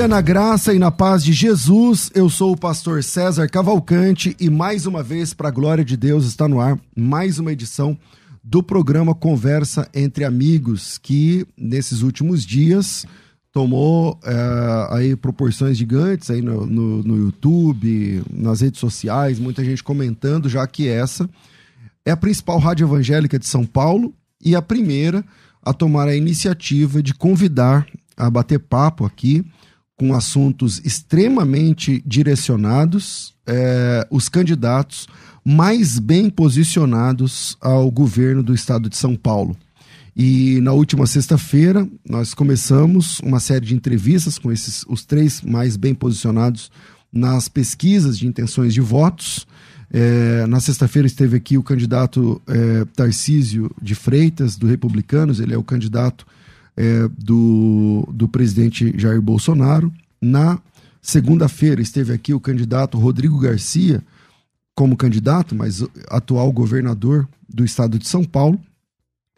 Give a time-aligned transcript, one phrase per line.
[0.00, 2.10] Dia na graça e na paz de Jesus.
[2.14, 6.24] Eu sou o pastor César Cavalcante e mais uma vez, para a glória de Deus,
[6.24, 7.98] está no ar mais uma edição
[8.42, 13.04] do programa Conversa entre Amigos, que nesses últimos dias
[13.52, 19.84] tomou é, aí proporções gigantes aí no, no, no YouTube, nas redes sociais, muita gente
[19.84, 21.28] comentando, já que essa
[22.06, 25.22] é a principal rádio evangélica de São Paulo e a primeira
[25.62, 27.86] a tomar a iniciativa de convidar
[28.16, 29.44] a bater papo aqui
[30.00, 35.06] com assuntos extremamente direcionados, é, os candidatos
[35.44, 39.54] mais bem posicionados ao governo do estado de São Paulo.
[40.16, 45.76] E na última sexta-feira nós começamos uma série de entrevistas com esses os três mais
[45.76, 46.70] bem posicionados
[47.12, 49.46] nas pesquisas de intenções de votos.
[49.92, 55.58] É, na sexta-feira esteve aqui o candidato é, Tarcísio de Freitas, do Republicanos, ele é
[55.58, 56.26] o candidato
[56.80, 59.92] é, do, do presidente Jair Bolsonaro.
[60.18, 60.58] Na
[61.02, 64.02] segunda-feira esteve aqui o candidato Rodrigo Garcia,
[64.74, 68.58] como candidato, mas atual governador do estado de São Paulo.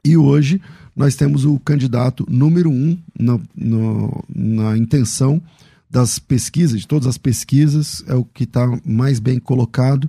[0.04, 0.62] E hoje
[0.94, 5.42] nós temos o candidato número um na, no, na intenção
[5.90, 10.08] das pesquisas, de todas as pesquisas, é o que está mais bem colocado.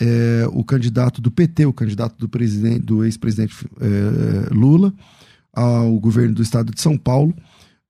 [0.00, 4.92] É, o candidato do PT, o candidato do, presidente, do ex-presidente é, Lula,
[5.54, 7.34] ao governo do estado de São Paulo,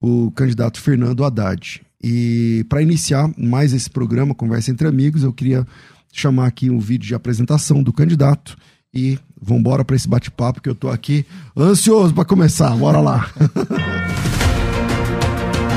[0.01, 1.83] o candidato Fernando Haddad.
[2.03, 5.67] E para iniciar mais esse programa, Conversa entre Amigos, eu queria
[6.13, 8.57] chamar aqui um vídeo de apresentação do candidato
[8.93, 11.25] e vamos embora para esse bate-papo que eu estou aqui
[11.57, 12.77] ansioso para começar.
[12.77, 13.31] Bora lá.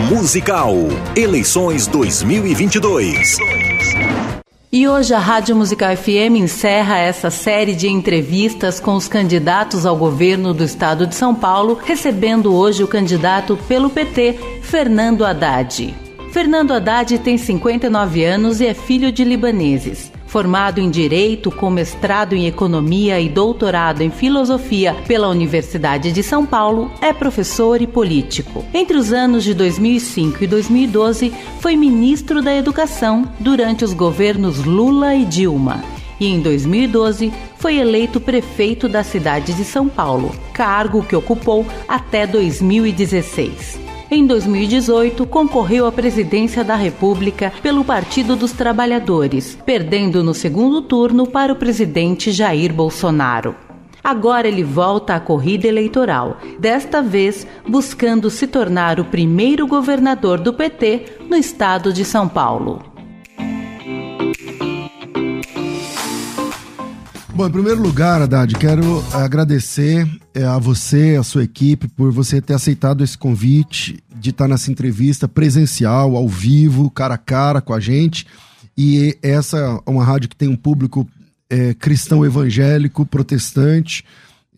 [0.10, 0.76] Musical
[1.16, 3.38] Eleições 2022.
[4.72, 9.96] E hoje a Rádio Musical FM encerra essa série de entrevistas com os candidatos ao
[9.96, 15.96] governo do estado de São Paulo, recebendo hoje o candidato pelo PT, Fernando Haddad.
[16.32, 20.12] Fernando Haddad tem 59 anos e é filho de libaneses.
[20.36, 26.46] Formado em Direito, com mestrado em Economia e doutorado em Filosofia pela Universidade de São
[26.46, 28.66] Paulo, é professor e político.
[28.74, 35.16] Entre os anos de 2005 e 2012, foi ministro da Educação durante os governos Lula
[35.16, 35.82] e Dilma.
[36.20, 42.28] E em 2012 foi eleito prefeito da cidade de São Paulo, cargo que ocupou até
[42.28, 43.85] 2016.
[44.10, 51.26] Em 2018, concorreu à presidência da República pelo Partido dos Trabalhadores, perdendo no segundo turno
[51.26, 53.56] para o presidente Jair Bolsonaro.
[54.04, 60.54] Agora ele volta à corrida eleitoral, desta vez buscando se tornar o primeiro governador do
[60.54, 62.95] PT no estado de São Paulo.
[67.36, 72.40] Bom, em primeiro lugar, Haddad, quero agradecer é, a você, a sua equipe, por você
[72.40, 77.74] ter aceitado esse convite de estar nessa entrevista presencial, ao vivo, cara a cara com
[77.74, 78.26] a gente.
[78.78, 81.06] E essa é uma rádio que tem um público
[81.50, 84.06] é, cristão evangélico, protestante,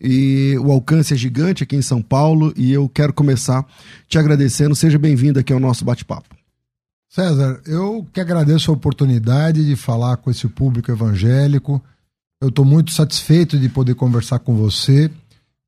[0.00, 2.54] e o alcance é gigante aqui em São Paulo.
[2.56, 3.66] E eu quero começar
[4.06, 4.76] te agradecendo.
[4.76, 6.28] Seja bem-vindo aqui ao nosso bate-papo.
[7.08, 11.82] César, eu que agradeço a oportunidade de falar com esse público evangélico
[12.40, 15.10] eu estou muito satisfeito de poder conversar com você,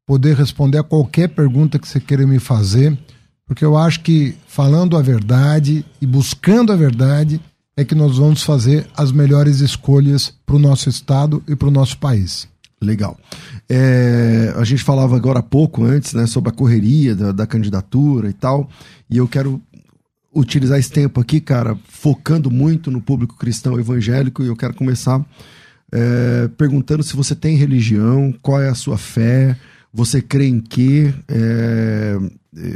[0.06, 2.97] poder responder a qualquer pergunta que você queira me fazer,
[3.47, 7.41] porque eu acho que falando a verdade e buscando a verdade
[7.76, 11.72] é que nós vamos fazer as melhores escolhas para o nosso estado e para o
[11.72, 12.48] nosso país.
[12.82, 13.19] Legal.
[13.69, 18.28] É, a gente falava agora há pouco antes, né, sobre a correria da, da candidatura
[18.28, 18.68] e tal,
[19.09, 19.60] e eu quero
[20.34, 25.24] utilizar esse tempo aqui, cara, focando muito no público cristão evangélico, e eu quero começar
[25.92, 29.57] é, perguntando se você tem religião, qual é a sua fé,
[29.92, 32.16] você crê em quê, é,
[32.57, 32.71] é,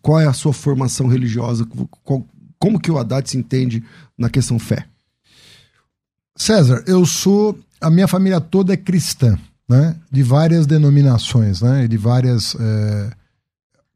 [0.00, 1.66] qual é a sua formação religiosa,
[2.02, 2.26] qual,
[2.58, 3.82] como que o Haddad se entende
[4.16, 4.86] na questão fé?
[6.36, 9.38] César, eu sou, a minha família toda é cristã,
[9.68, 9.96] né?
[10.10, 11.86] De várias denominações, né?
[11.86, 13.10] De várias é,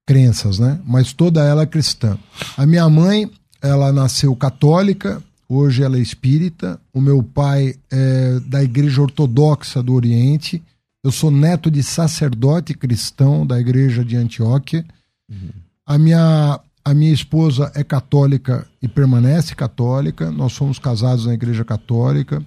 [0.06, 0.78] crenças, né?
[0.84, 2.18] Mas toda ela é cristã.
[2.56, 3.30] A minha mãe,
[3.62, 6.80] ela nasceu católica, hoje ela é espírita.
[6.92, 10.62] O meu pai é da Igreja Ortodoxa do Oriente.
[11.02, 14.84] Eu sou neto de sacerdote cristão da Igreja de Antioquia.
[15.28, 15.50] Uhum.
[15.86, 20.30] A, minha, a minha esposa é católica e permanece católica.
[20.30, 22.44] Nós somos casados na Igreja Católica.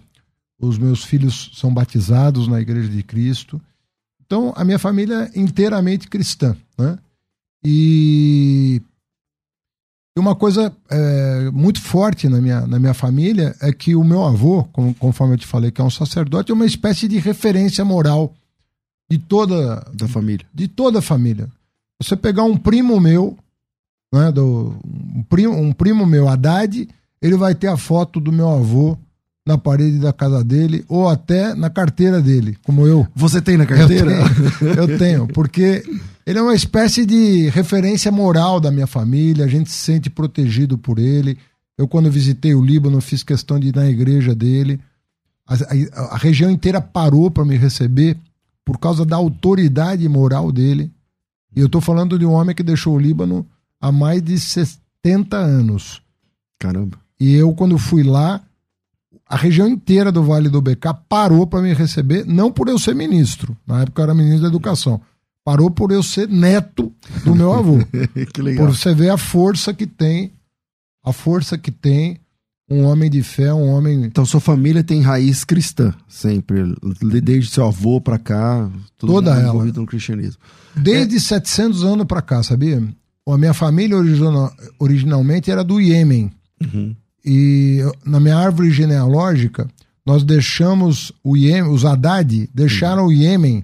[0.59, 3.61] Os meus filhos são batizados na Igreja de Cristo.
[4.25, 6.57] Então, a minha família é inteiramente cristã.
[6.77, 6.97] Né?
[7.63, 8.81] E
[10.19, 14.63] uma coisa é, muito forte na minha, na minha família é que o meu avô,
[14.99, 18.33] conforme eu te falei, que é um sacerdote, é uma espécie de referência moral
[19.09, 20.45] de toda da família.
[20.53, 21.47] De toda a família.
[22.01, 23.37] Você pegar um primo meu,
[24.13, 24.75] né, do,
[25.15, 26.87] um, primo, um primo meu, Haddad,
[27.21, 28.97] ele vai ter a foto do meu avô
[29.45, 33.07] na parede da casa dele ou até na carteira dele, como eu.
[33.15, 34.11] Você tem na carteira?
[34.11, 34.27] Eu
[34.59, 35.83] tenho, eu tenho porque
[36.27, 40.77] ele é uma espécie de referência moral da minha família, a gente se sente protegido
[40.77, 41.37] por ele.
[41.77, 44.77] Eu, quando visitei o Líbano, fiz questão de ir na igreja dele.
[45.47, 48.17] A, a, a região inteira parou para me receber
[48.65, 50.91] por causa da autoridade moral dele.
[51.55, 53.47] E eu estou falando de um homem que deixou o Líbano
[53.79, 56.01] há mais de 70 anos.
[56.59, 56.99] Caramba.
[57.17, 58.43] E eu, quando fui lá,
[59.25, 62.93] a região inteira do Vale do BK parou para me receber, não por eu ser
[62.93, 64.99] ministro, na época eu era ministro da Educação,
[65.47, 66.91] parou por eu ser neto
[67.23, 67.77] do meu avô.
[68.33, 68.65] que legal.
[68.65, 70.33] Por você ver a força que tem,
[71.01, 72.19] a força que tem
[72.69, 74.03] um homem de fé, um homem.
[74.03, 76.75] Então sua família tem raiz cristã, sempre,
[77.23, 80.41] desde seu avô para cá, toda ela envolvido no cristianismo.
[80.75, 81.19] Desde é...
[81.19, 82.83] 700 anos para cá, sabia?
[83.25, 86.29] A minha família original, originalmente era do Iêmen.
[86.61, 86.93] Uhum.
[87.23, 89.65] E na minha árvore genealógica,
[90.05, 93.07] nós deixamos o Iêmen, os Haddad deixaram uhum.
[93.07, 93.63] o Iêmen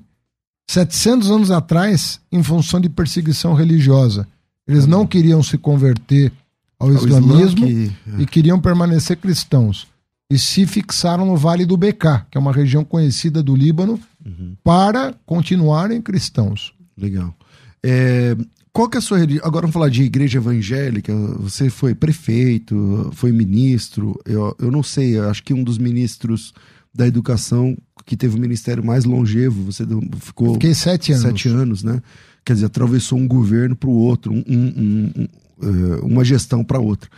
[0.74, 4.28] 700 anos atrás em função de perseguição religiosa.
[4.68, 6.32] Eles não queriam se converter
[6.80, 7.92] ao, ao islamismo que...
[8.18, 9.88] E queriam permanecer cristãos.
[10.30, 14.56] E se fixaram no Vale do Beká, que é uma região conhecida do Líbano, uhum.
[14.64, 16.74] para continuarem cristãos.
[16.98, 17.36] Legal.
[17.84, 18.36] É,
[18.72, 19.46] qual que é a sua religião?
[19.46, 21.14] Agora vamos falar de igreja evangélica.
[21.40, 24.20] Você foi prefeito, foi ministro.
[24.26, 26.54] Eu, eu não sei, eu acho que um dos ministros
[26.96, 29.64] da educação que teve o ministério mais longevo.
[29.72, 29.86] Você
[30.20, 30.54] ficou.
[30.54, 31.24] Fiquei sete anos.
[31.24, 32.02] Sete anos, né?
[32.46, 35.28] Quer dizer, atravessou um governo para o outro, um, um, um,
[35.62, 37.10] eh, uma gestão para outra.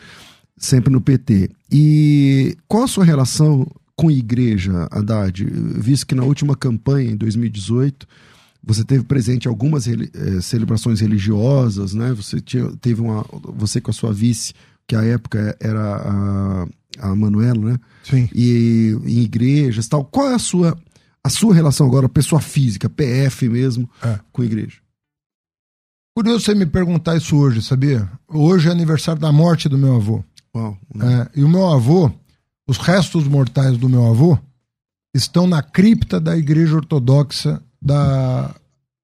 [0.58, 1.50] Sempre no PT.
[1.72, 5.44] E qual a sua relação com a igreja, Haddad?
[5.44, 8.08] Visto que na última campanha, em 2018,
[8.64, 9.98] você teve presente algumas eh,
[10.42, 12.14] celebrações religiosas, né?
[12.14, 13.26] Você tinha, teve uma.
[13.56, 14.54] Você com a sua vice,
[14.88, 16.68] que à época era a
[17.00, 17.80] a Manuela, né?
[18.04, 18.30] Sim.
[18.34, 20.06] E em igrejas tal.
[20.06, 20.78] Qual é a sua,
[21.24, 24.20] a sua relação agora, pessoa física, PF mesmo, é.
[24.32, 24.78] com a igreja?
[26.16, 28.10] Curioso você me perguntar isso hoje, sabia?
[28.28, 30.24] Hoje é aniversário da morte do meu avô.
[30.56, 31.28] Uau, né?
[31.36, 32.10] é, e o meu avô,
[32.66, 34.38] os restos mortais do meu avô,
[35.14, 38.56] estão na cripta da igreja ortodoxa da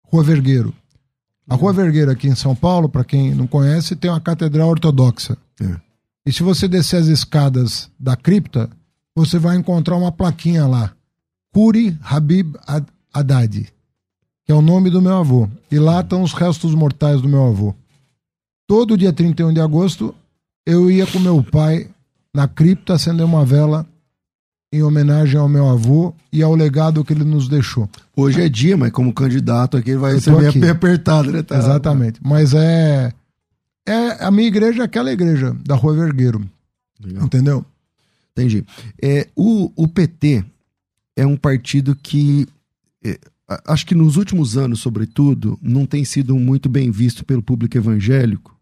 [0.06, 0.74] Rua Vergueiro.
[1.50, 5.38] A Rua Vergueiro aqui em São Paulo, para quem não conhece, tem uma catedral ortodoxa.
[5.60, 5.76] É.
[6.26, 8.70] E se você descer as escadas da cripta,
[9.16, 10.92] você vai encontrar uma plaquinha lá.
[11.54, 12.56] Curi Habib
[13.14, 13.68] Haddad,
[14.46, 15.50] que é o nome do meu avô.
[15.72, 17.76] E lá estão os restos mortais do meu avô.
[18.68, 20.16] Todo dia 31 de agosto,
[20.66, 21.90] eu ia com meu pai
[22.34, 23.86] na cripta acender uma vela
[24.74, 27.90] em homenagem ao meu avô e ao legado que ele nos deixou.
[28.16, 31.44] Hoje é dia, mas como candidato aqui ele vai ser bem apertado, né?
[31.44, 31.58] Tá?
[31.58, 32.22] Exatamente.
[32.24, 33.12] Mas é
[33.86, 36.48] é a minha igreja é aquela igreja da Rua Vergueiro.
[37.04, 37.26] Legal.
[37.26, 37.66] Entendeu?
[38.32, 38.66] Entendi.
[39.02, 40.44] É, o, o PT
[41.16, 42.48] é um partido que
[43.04, 43.20] é,
[43.66, 48.56] acho que nos últimos anos, sobretudo, não tem sido muito bem visto pelo público evangélico.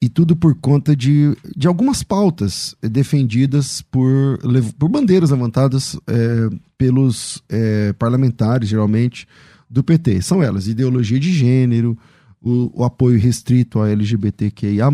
[0.00, 4.38] E tudo por conta de, de algumas pautas defendidas por,
[4.78, 9.26] por bandeiras levantadas é, pelos é, parlamentares, geralmente,
[9.68, 10.20] do PT.
[10.20, 11.98] São elas ideologia de gênero,
[12.40, 14.88] o, o, apoio restrito a LGBTQIA,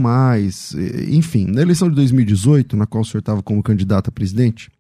[1.09, 1.47] enfim.
[1.47, 4.71] Na eleição de 2018, na qual o senhor estava como candidato a presidente,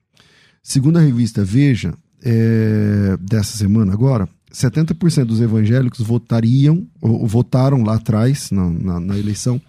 [0.62, 7.94] segundo a revista Veja, é, dessa semana agora, 70% dos evangélicos votariam, ou votaram lá
[7.94, 9.60] atrás, na, na, na eleição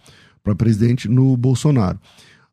[0.44, 2.00] para presidente, no Bolsonaro.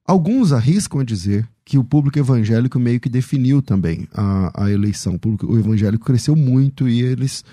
[0.07, 5.15] Alguns arriscam a dizer que o público evangélico meio que definiu também a, a eleição.
[5.15, 7.45] O público o evangélico cresceu muito e eles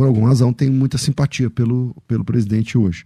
[0.00, 3.04] por alguma razão, tem muita simpatia pelo, pelo presidente hoje.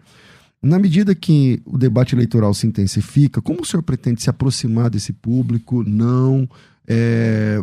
[0.62, 5.12] Na medida que o debate eleitoral se intensifica, como o senhor pretende se aproximar desse
[5.12, 5.82] público?
[5.82, 6.48] Não.
[6.86, 7.60] É,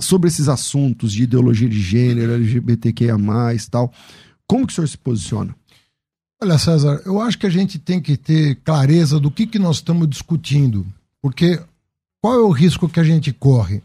[0.00, 3.14] sobre esses assuntos de ideologia de gênero, LGBTQIA,
[3.70, 3.92] tal.
[4.48, 5.54] Como que o senhor se posiciona?
[6.42, 9.76] Olha, César, eu acho que a gente tem que ter clareza do que, que nós
[9.76, 10.84] estamos discutindo.
[11.22, 11.62] Porque
[12.20, 13.80] qual é o risco que a gente corre?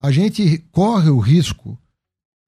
[0.00, 1.78] A gente corre o risco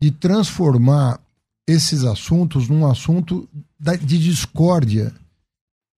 [0.00, 1.20] de transformar
[1.66, 3.48] esses assuntos num assunto
[4.02, 5.12] de discórdia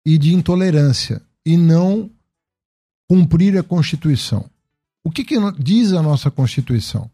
[0.04, 2.10] e de intolerância e não
[3.08, 4.44] cumprir a Constituição.
[5.04, 7.10] O que, que diz a nossa Constituição?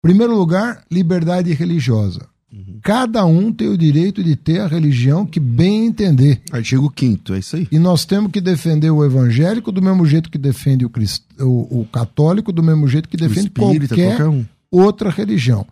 [0.00, 2.26] Primeiro lugar, liberdade religiosa.
[2.52, 2.78] Uhum.
[2.82, 6.40] Cada um tem o direito de ter a religião que bem entender.
[6.50, 7.68] Artigo 5 é isso aí.
[7.70, 11.24] E nós temos que defender o evangélico do mesmo jeito que defende o, crist...
[11.38, 14.46] o, o católico, do mesmo jeito que defende espírita, qualquer, qualquer um.
[14.70, 15.66] outra religião.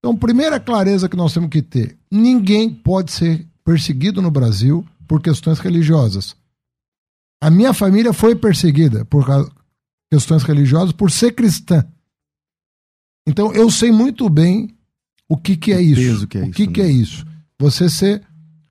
[0.00, 5.22] Então, primeira clareza que nós temos que ter: ninguém pode ser perseguido no Brasil por
[5.22, 6.34] questões religiosas.
[7.40, 9.26] A minha família foi perseguida por
[10.10, 11.86] questões religiosas por ser cristã.
[13.26, 14.74] Então, eu sei muito bem
[15.28, 16.26] o que, que é isso?
[16.26, 17.26] Que é o que, isso, que é isso?
[17.58, 18.22] Você ser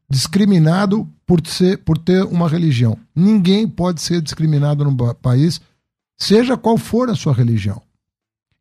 [0.10, 2.98] discriminado por, ser, por ter uma religião.
[3.16, 5.62] Ninguém pode ser discriminado no país,
[6.18, 7.82] seja qual for a sua religião.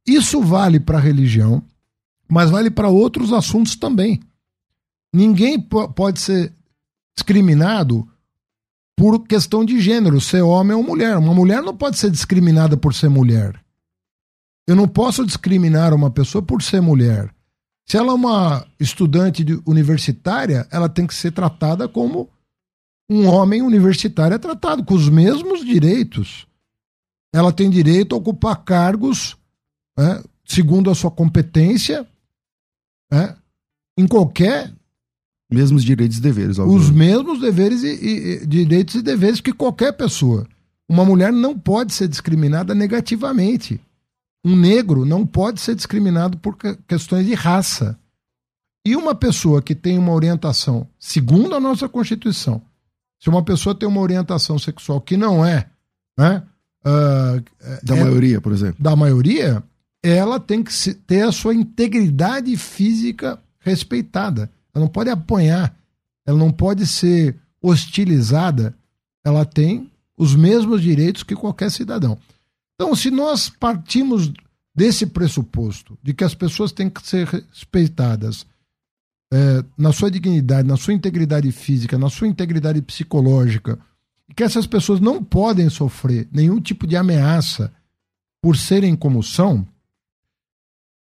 [0.07, 1.63] Isso vale para a religião,
[2.29, 4.21] mas vale para outros assuntos também.
[5.13, 6.53] Ninguém pode ser
[7.17, 8.07] discriminado
[8.97, 11.17] por questão de gênero, ser homem ou mulher.
[11.17, 13.59] Uma mulher não pode ser discriminada por ser mulher.
[14.67, 17.33] Eu não posso discriminar uma pessoa por ser mulher.
[17.87, 22.29] Se ela é uma estudante universitária, ela tem que ser tratada como
[23.11, 26.47] um homem universitário é tratado, com os mesmos direitos.
[27.33, 29.37] Ela tem direito a ocupar cargos
[29.97, 32.07] né, segundo a sua competência
[33.11, 33.37] né,
[33.97, 34.73] em qualquer.
[35.51, 40.47] Mesmos direitos e deveres, Os mesmos deveres e, e, direitos e deveres que qualquer pessoa.
[40.87, 43.81] Uma mulher não pode ser discriminada negativamente
[44.45, 47.99] um negro não pode ser discriminado por questões de raça.
[48.87, 52.63] E uma pessoa que tem uma orientação, segundo a nossa Constituição,
[53.21, 55.69] se uma pessoa tem uma orientação sexual que não é,
[56.17, 56.43] né,
[56.87, 59.63] uh, da é, maioria, por exemplo, da maioria,
[60.03, 64.51] ela tem que ter a sua integridade física respeitada.
[64.75, 65.77] Ela não pode apanhar,
[66.27, 68.75] ela não pode ser hostilizada.
[69.25, 72.19] Ela tem os mesmos direitos que qualquer cidadão.
[72.75, 74.33] Então, se nós partimos
[74.75, 78.47] desse pressuposto de que as pessoas têm que ser respeitadas
[79.33, 83.79] é, na sua dignidade, na sua integridade física, na sua integridade psicológica,
[84.29, 87.73] e que essas pessoas não podem sofrer nenhum tipo de ameaça
[88.41, 89.67] por serem como são,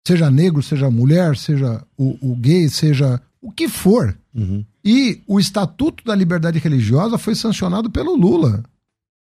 [0.07, 4.17] seja negro, seja mulher, seja o, o gay, seja o que for.
[4.35, 4.65] Uhum.
[4.85, 8.65] E o Estatuto da Liberdade Religiosa foi sancionado pelo Lula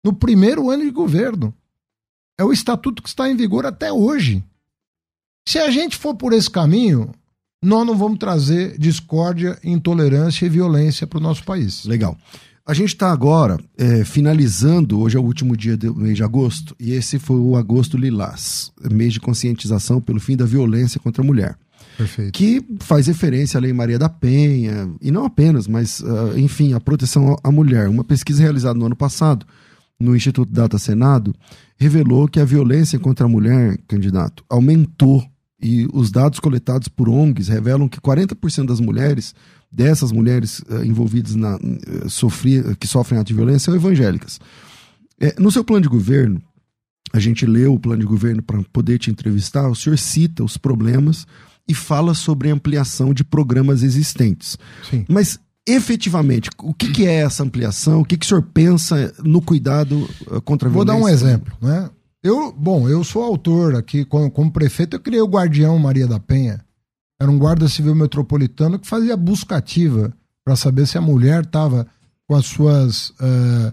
[0.03, 1.53] no primeiro ano de governo.
[2.39, 4.43] É o estatuto que está em vigor até hoje.
[5.47, 7.13] Se a gente for por esse caminho,
[7.63, 11.85] nós não vamos trazer discórdia, intolerância e violência para o nosso país.
[11.85, 12.17] Legal.
[12.71, 16.73] A gente está agora é, finalizando, hoje é o último dia do mês de agosto,
[16.79, 21.25] e esse foi o Agosto Lilás, mês de conscientização pelo fim da violência contra a
[21.25, 21.57] mulher.
[21.97, 22.31] Perfeito.
[22.31, 26.79] Que faz referência à Lei Maria da Penha, e não apenas, mas, uh, enfim, a
[26.79, 27.89] proteção à mulher.
[27.89, 29.45] Uma pesquisa realizada no ano passado
[29.99, 31.35] no Instituto Data Senado
[31.75, 35.21] revelou que a violência contra a mulher, candidato, aumentou
[35.61, 39.35] e os dados coletados por ONGs revelam que 40% das mulheres,
[39.71, 44.39] dessas mulheres uh, envolvidas na uh, sofrer, que sofrem ato de violência, são evangélicas.
[45.19, 46.41] É, no seu plano de governo,
[47.13, 50.57] a gente leu o plano de governo para poder te entrevistar, o senhor cita os
[50.57, 51.25] problemas
[51.67, 54.57] e fala sobre ampliação de programas existentes.
[54.89, 55.05] Sim.
[55.07, 58.01] Mas efetivamente, o que, que, é essa ampliação?
[58.01, 60.71] O que, que o senhor pensa no cuidado eh, contra a violência?
[60.71, 61.53] Vou dar um exemplo.
[61.61, 61.89] Né?
[62.23, 66.19] Eu, bom, eu sou autor aqui, como, como, prefeito, eu criei o Guardião Maria da
[66.19, 66.63] Penha.
[67.21, 70.11] Era um guarda civil metropolitano que fazia busca ativa
[70.43, 71.85] para saber se a mulher estava
[72.27, 73.11] com as suas.
[73.11, 73.71] Uh,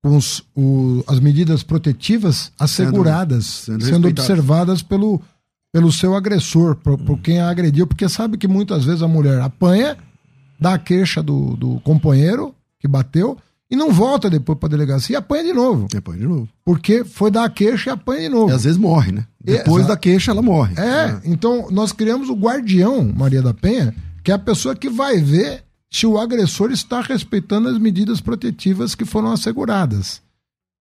[0.00, 5.20] com os, o, as medidas protetivas asseguradas, sendo, sendo, sendo observadas pelo,
[5.72, 9.40] pelo seu agressor, por, por quem a agrediu, porque sabe que muitas vezes a mulher
[9.40, 9.96] apanha
[10.60, 13.38] dá a queixa do, do companheiro que bateu
[13.74, 15.88] e não volta depois para a delegacia e apanha de novo.
[15.92, 16.48] E apanha de novo.
[16.64, 18.50] Porque foi dar a queixa e apanha de novo.
[18.50, 19.26] E às vezes morre, né?
[19.42, 20.74] Depois da queixa ela morre.
[20.78, 24.88] É, é, então nós criamos o guardião Maria da Penha, que é a pessoa que
[24.88, 30.22] vai ver se o agressor está respeitando as medidas protetivas que foram asseguradas.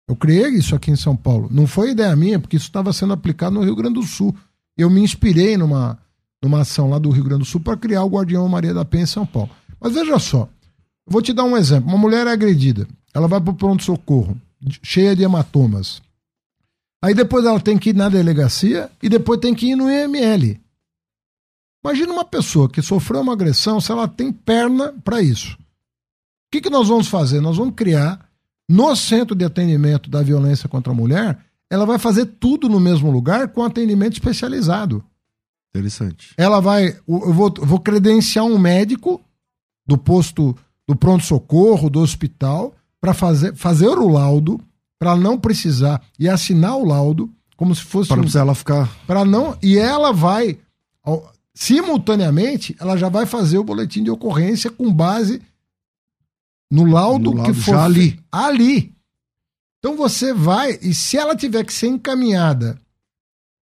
[0.08, 1.48] Eu criei isso aqui em São Paulo.
[1.50, 4.36] Não foi ideia minha, porque isso estava sendo aplicado no Rio Grande do Sul.
[4.78, 5.98] Eu me inspirei numa,
[6.44, 9.04] numa ação lá do Rio Grande do Sul para criar o Guardião Maria da Penha
[9.04, 9.50] em São Paulo.
[9.80, 10.50] Mas veja só,
[11.06, 11.90] vou te dar um exemplo.
[11.90, 14.40] Uma mulher é agredida, ela vai para o pronto-socorro,
[14.84, 16.02] cheia de hematomas.
[17.04, 20.60] Aí depois ela tem que ir na delegacia e depois tem que ir no IML.
[21.84, 25.56] Imagina uma pessoa que sofreu uma agressão, se ela tem perna para isso.
[25.56, 25.58] O
[26.52, 27.42] que, que nós vamos fazer?
[27.42, 28.30] Nós vamos criar,
[28.70, 31.40] no centro de atendimento da violência contra a mulher,
[31.70, 35.04] ela vai fazer tudo no mesmo lugar com atendimento especializado.
[35.74, 36.34] Interessante.
[36.38, 36.90] Ela vai.
[37.08, 39.22] Eu vou, eu vou credenciar um médico
[39.88, 40.56] do posto
[40.92, 44.60] do pronto-socorro, do hospital, para fazer, fazer o laudo,
[45.00, 48.10] para não precisar e assinar o laudo, como se fosse.
[48.10, 48.94] Para um, ela ficar.
[49.08, 49.58] Para não.
[49.64, 50.60] E ela vai,
[51.54, 55.42] simultaneamente, ela já vai fazer o boletim de ocorrência com base
[56.70, 57.76] no laudo, no laudo que for.
[57.76, 58.20] ali.
[58.30, 58.94] Ali.
[59.80, 62.78] Então você vai, e se ela tiver que ser encaminhada,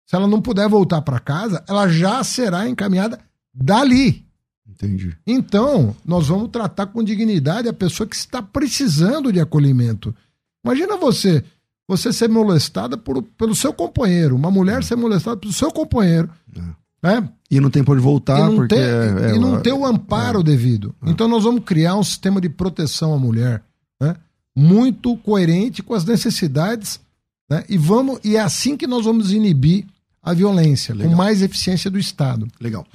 [0.05, 3.17] se ela não puder voltar para casa, ela já será encaminhada
[3.53, 4.22] dali.
[4.73, 5.15] Entendi.
[5.25, 10.13] Então, nós vamos tratar com dignidade a pessoa que está precisando de acolhimento.
[10.65, 11.43] Imagina você,
[11.87, 16.29] você ser molestada por, pelo seu companheiro, uma mulher ser molestada pelo seu companheiro.
[16.55, 16.61] É.
[17.03, 17.29] Né?
[17.51, 18.75] E não tem por voltar, e porque.
[18.75, 20.43] Tem, é, é, e não ter o amparo é.
[20.43, 20.95] devido.
[21.05, 21.09] É.
[21.09, 23.61] Então, nós vamos criar um sistema de proteção à mulher
[24.01, 24.15] né?
[24.55, 26.99] muito coerente com as necessidades.
[27.49, 27.63] Né?
[27.69, 29.85] E, vamos, e é assim que nós vamos inibir
[30.23, 31.11] a violência, Legal.
[31.11, 32.47] com mais eficiência do Estado.
[32.59, 32.85] Legal.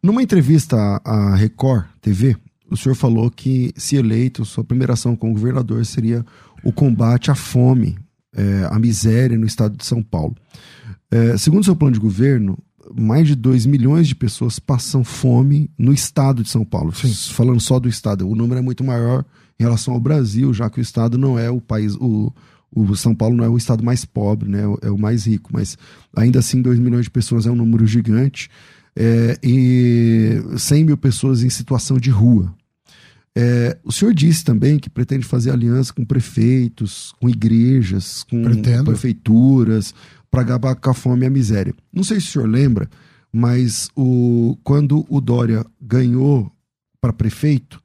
[0.00, 2.36] Numa entrevista à Record TV,
[2.70, 6.24] o senhor falou que, se eleito, sua primeira ação como governador seria
[6.62, 7.98] o combate à fome,
[8.32, 10.36] é, à miséria no estado de São Paulo.
[11.10, 12.56] É, segundo seu plano de governo,
[12.94, 16.94] mais de 2 milhões de pessoas passam fome no estado de São Paulo.
[16.94, 17.12] Sim.
[17.32, 19.24] Falando só do estado, o número é muito maior
[19.58, 22.32] em relação ao Brasil, já que o estado não é o país, o,
[22.76, 24.60] o São Paulo não é o estado mais pobre, né?
[24.82, 25.78] É o mais rico, mas
[26.14, 28.50] ainda assim 2 milhões de pessoas é um número gigante.
[28.94, 32.54] É, e 100 mil pessoas em situação de rua.
[33.34, 38.84] É, o senhor disse também que pretende fazer aliança com prefeitos, com igrejas, com Pretendo.
[38.84, 39.94] prefeituras,
[40.30, 41.74] para acabar com a fome e a miséria.
[41.92, 42.88] Não sei se o senhor lembra,
[43.30, 46.50] mas o, quando o Dória ganhou
[47.00, 47.82] para prefeito,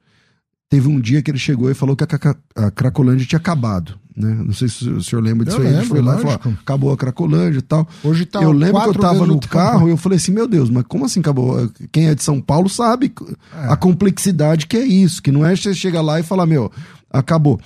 [0.70, 3.98] teve um dia que ele chegou e falou que a, a Cracolândia tinha acabado.
[4.16, 4.42] Né?
[4.44, 5.68] Não sei se o senhor lembra disso eu aí.
[5.68, 7.88] Lembro, a gente foi lá e falou: acabou a Cracolândia e tal.
[8.04, 10.68] Hoje tá Eu lembro que eu tava no carro e eu falei assim: meu Deus,
[10.68, 11.70] mas como assim acabou?
[11.90, 13.12] Quem é de São Paulo sabe
[13.54, 13.66] é.
[13.68, 16.70] a complexidade que é isso, que não é você chegar lá e falar: meu,
[17.10, 17.58] acabou.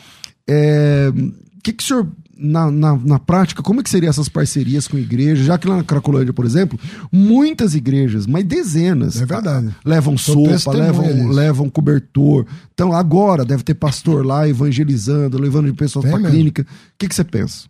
[0.48, 4.28] É, o que, que o senhor na, na, na, prática, como é que seriam essas
[4.28, 5.46] parcerias com igrejas?
[5.46, 6.78] Já que lá na Cracolândia, por exemplo,
[7.10, 9.74] muitas igrejas, mas dezenas, é verdade.
[9.84, 12.46] levam sopa, levam, levam cobertor.
[12.74, 16.62] Então agora deve ter pastor lá evangelizando, levando pessoas para clínica.
[16.62, 16.66] O
[16.98, 17.66] que, que você pensa?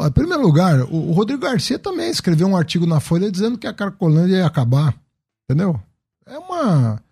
[0.00, 3.74] Em primeiro lugar, o Rodrigo Garcia também escreveu um artigo na Folha dizendo que a
[3.74, 4.94] Cracolândia ia acabar.
[5.44, 5.78] Entendeu?
[6.26, 7.02] É uma.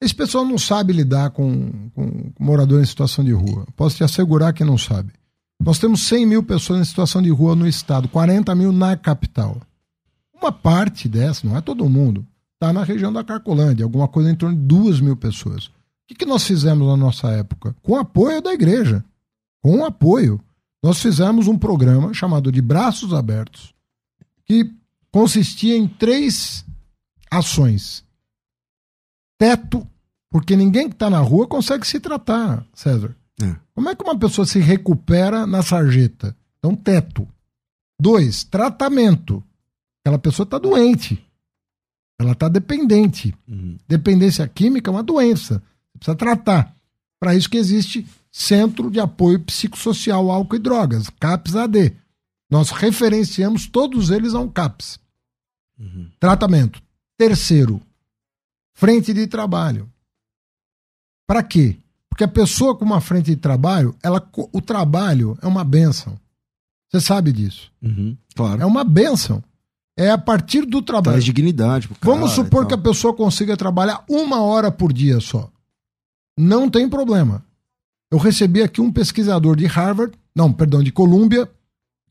[0.00, 3.66] Esse pessoal não sabe lidar com, com, com morador em situação de rua.
[3.74, 5.12] Posso te assegurar que não sabe.
[5.62, 9.60] Nós temos 100 mil pessoas em situação de rua no estado, 40 mil na capital.
[10.34, 14.34] Uma parte dessa, não é todo mundo, está na região da Carcolândia, alguma coisa em
[14.34, 15.66] torno de 2 mil pessoas.
[15.66, 15.72] O
[16.08, 17.76] que, que nós fizemos na nossa época?
[17.82, 19.04] Com apoio da igreja.
[19.62, 20.40] Com apoio.
[20.82, 23.74] Nós fizemos um programa chamado de Braços Abertos,
[24.46, 24.72] que
[25.12, 26.64] consistia em três
[27.30, 28.02] ações.
[29.38, 29.86] Teto,
[30.30, 33.14] porque ninguém que está na rua consegue se tratar, César.
[33.42, 33.56] É.
[33.74, 36.36] Como é que uma pessoa se recupera na sarjeta?
[36.58, 37.26] Então, teto.
[38.00, 39.42] Dois, tratamento.
[40.00, 41.24] Aquela pessoa está doente.
[42.18, 43.34] Ela está dependente.
[43.48, 43.78] Uhum.
[43.88, 45.62] Dependência química é uma doença.
[45.94, 46.74] Precisa tratar.
[47.18, 51.96] Para isso que existe Centro de Apoio Psicossocial Álcool e Drogas, CAPS-AD.
[52.50, 55.00] Nós referenciamos todos eles a um CAPS.
[55.78, 56.10] Uhum.
[56.18, 56.82] Tratamento.
[57.16, 57.80] Terceiro,
[58.74, 59.90] frente de trabalho.
[61.26, 61.76] Para quê?
[62.20, 66.18] Porque a pessoa com uma frente de trabalho, ela, o trabalho é uma benção.
[66.90, 67.72] Você sabe disso.
[67.80, 68.60] Uhum, claro.
[68.60, 69.42] É uma benção.
[69.96, 71.14] É a partir do trabalho.
[71.14, 71.88] Traz dignidade.
[71.88, 75.50] Pro cara Vamos supor que a pessoa consiga trabalhar uma hora por dia só.
[76.36, 77.42] Não tem problema.
[78.10, 81.46] Eu recebi aqui um pesquisador de Harvard, não, perdão, de Columbia,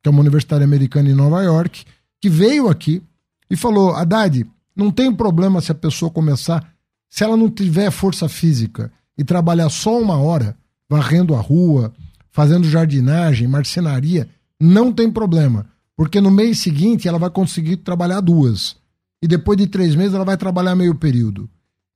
[0.02, 1.86] que é uma universidade americana em Nova York,
[2.20, 3.04] que veio aqui
[3.48, 4.44] e falou: Haddad,
[4.76, 6.68] não tem problema se a pessoa começar,
[7.08, 10.58] se ela não tiver força física e trabalhar só uma hora,
[10.90, 11.94] varrendo a rua,
[12.32, 15.66] fazendo jardinagem, marcenaria, não tem problema.
[15.94, 18.78] Porque no mês seguinte ela vai conseguir trabalhar duas.
[19.22, 21.50] E depois de três meses ela vai trabalhar meio período.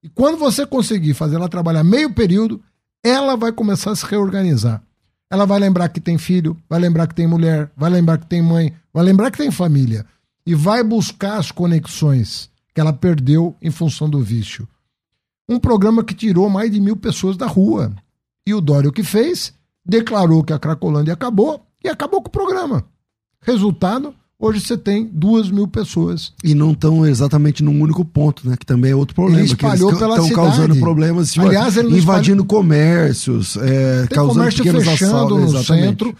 [0.03, 2.61] E quando você conseguir fazer ela trabalhar meio período,
[3.01, 4.83] ela vai começar a se reorganizar.
[5.31, 8.41] Ela vai lembrar que tem filho, vai lembrar que tem mulher, vai lembrar que tem
[8.41, 10.05] mãe, vai lembrar que tem família.
[10.45, 14.67] E vai buscar as conexões que ela perdeu em função do vício.
[15.47, 17.91] Um programa que tirou mais de mil pessoas da rua.
[18.47, 19.53] E o Dória o que fez?
[19.85, 22.85] Declarou que a Cracolândia acabou e acabou com o programa.
[23.41, 26.33] Resultado, hoje você tem duas mil pessoas.
[26.43, 28.55] E não estão exatamente num único ponto, né?
[28.57, 29.39] Que também é outro problema.
[29.39, 30.33] Ele espalhou eles pela cidade.
[30.33, 32.63] causando problemas, tipo, Aliás, ele invadindo espalhou...
[32.63, 35.85] comércios, é, tem causando comércio fechando no exatamente.
[35.85, 36.15] centro.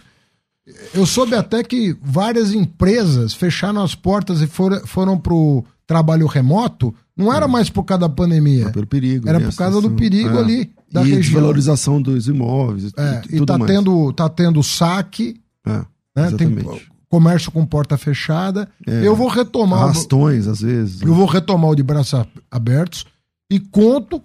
[0.94, 6.28] Eu soube até que várias empresas fecharam as portas e foram, foram para o trabalho
[6.28, 8.64] remoto não era mais por causa da pandemia.
[8.64, 9.30] Era pelo perigo.
[9.30, 10.40] Era por causa do perigo é.
[10.40, 10.72] ali.
[10.92, 11.22] da e região.
[11.22, 12.92] desvalorização dos imóveis.
[12.98, 15.40] É, e, e tá, tendo, tá tendo saque.
[15.66, 15.82] É,
[16.16, 16.32] né?
[16.38, 16.50] Tem
[17.10, 18.68] comércio com porta fechada.
[18.88, 19.84] É, eu vou retomar.
[19.84, 21.02] Arrastões, às vezes.
[21.02, 23.06] Eu vou retomar o de braços abertos
[23.52, 24.22] e conto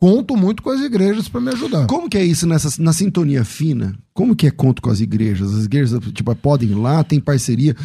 [0.00, 1.86] conto muito com as igrejas para me ajudar.
[1.86, 3.94] Como que é isso nessa, na sintonia fina?
[4.14, 5.54] Como que é conto com as igrejas?
[5.54, 7.76] As igrejas tipo, podem ir lá, tem parceria.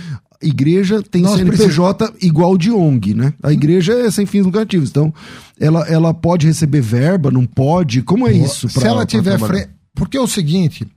[0.42, 2.24] Igreja tem Nós CNPJ precis...
[2.28, 3.34] igual de ONG, né?
[3.42, 4.90] A igreja é sem fins lucrativos.
[4.90, 5.14] Então,
[5.60, 8.02] ela, ela pode receber verba, não pode?
[8.02, 8.68] Como é isso?
[8.70, 9.70] Pra, Se ela tiver frente.
[9.94, 10.88] Porque é o seguinte: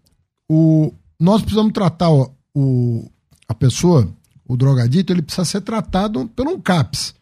[0.48, 0.92] o...
[1.18, 3.10] nós precisamos tratar o, o,
[3.48, 4.08] a pessoa,
[4.46, 7.14] o drogadito, ele precisa ser tratado por um CAPS.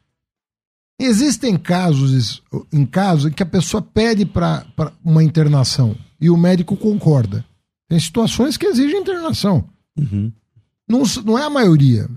[0.99, 4.65] Existem casos, em casos, em que a pessoa pede para
[5.05, 7.45] uma internação e o médico concorda.
[7.89, 9.65] Tem situações que exigem internação.
[9.97, 10.33] Uhum.
[10.89, 12.09] Não, não é a maioria.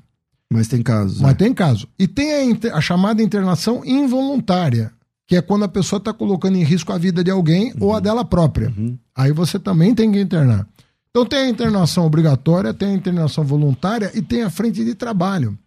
[0.52, 1.22] Mas tem casos.
[1.22, 1.36] Mas é.
[1.36, 1.88] tem caso.
[1.98, 4.92] E tem a, a, chamada internação involuntária,
[5.28, 7.78] que é quando a pessoa está colocando em risco a vida de alguém uhum.
[7.82, 8.02] ou a uhum.
[8.02, 8.74] dela própria.
[8.76, 8.98] Uhum.
[9.16, 10.68] Aí você também tem que internar.
[11.10, 15.58] Então tem a internação obrigatória, tem a internação voluntária e tem a frente de trabalho,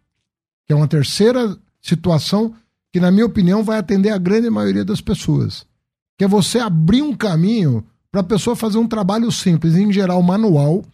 [0.67, 2.55] que é uma terceira situação
[2.93, 5.65] que, na minha opinião, vai atender a grande maioria das pessoas.
[6.17, 10.23] Que é você abrir um caminho para a pessoa fazer um trabalho simples, em geral
[10.23, 10.85] manual,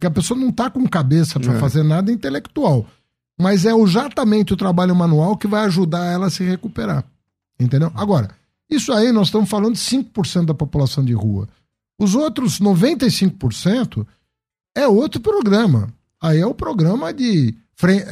[0.00, 1.58] porque a pessoa não está com cabeça para é.
[1.58, 2.86] fazer nada intelectual.
[3.38, 7.04] Mas é exatamente o trabalho manual que vai ajudar ela a se recuperar.
[7.60, 7.92] Entendeu?
[7.94, 8.30] Agora,
[8.70, 11.46] isso aí nós estamos falando de 5% da população de rua.
[11.98, 14.06] Os outros 95%
[14.74, 15.92] é outro programa.
[16.22, 17.54] Aí é o programa de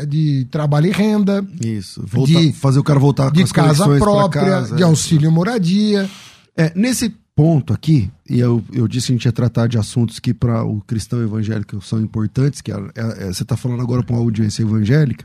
[0.06, 1.46] de trabalho e renda.
[1.62, 4.86] Isso, voltar, de, fazer o cara voltar de casa própria, casa, de é.
[4.86, 6.08] auxílio moradia.
[6.56, 10.18] É, nesse ponto aqui, e eu, eu disse que a gente ia tratar de assuntos
[10.18, 14.02] que para o cristão evangélico são importantes, que é, é, é você está falando agora
[14.02, 15.24] para uma audiência evangélica.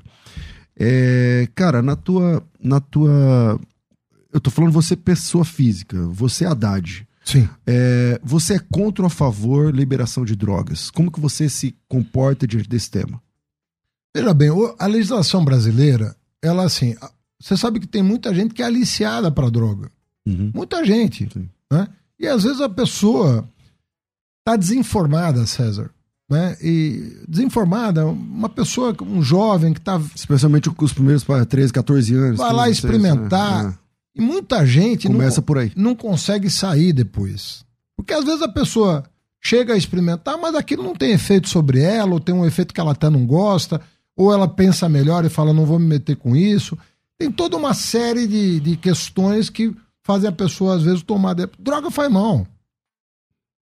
[0.77, 3.59] É, cara, na tua, na tua.
[4.31, 7.07] Eu tô falando você, pessoa física, você Haddad.
[7.25, 7.49] Sim.
[7.65, 10.91] É, você é contra ou a favor liberação de drogas?
[10.91, 13.19] Como que você se comporta diante desse tema?
[14.15, 16.95] Veja bem, a legislação brasileira, ela assim,
[17.39, 19.89] você sabe que tem muita gente que é aliciada para droga.
[20.27, 20.51] Uhum.
[20.53, 21.27] Muita gente.
[21.71, 21.87] Né?
[22.19, 23.47] E às vezes a pessoa
[24.39, 25.89] está desinformada, César.
[26.29, 26.55] Né?
[26.61, 30.01] E desinformada, uma pessoa, um jovem que está.
[30.15, 32.37] Especialmente com os primeiros 13, 14 anos.
[32.37, 33.65] Vai lá experimentar.
[33.65, 33.77] Né?
[34.15, 35.71] E muita gente Começa não, por aí.
[35.75, 37.65] não consegue sair depois.
[37.97, 39.03] Porque às vezes a pessoa
[39.41, 42.79] chega a experimentar, mas aquilo não tem efeito sobre ela, ou tem um efeito que
[42.79, 43.81] ela até não gosta
[44.15, 46.77] ou ela pensa melhor e fala, não vou me meter com isso.
[47.17, 51.33] Tem toda uma série de, de questões que fazem a pessoa, às vezes, tomar.
[51.33, 51.47] De...
[51.59, 52.45] Droga faz mal.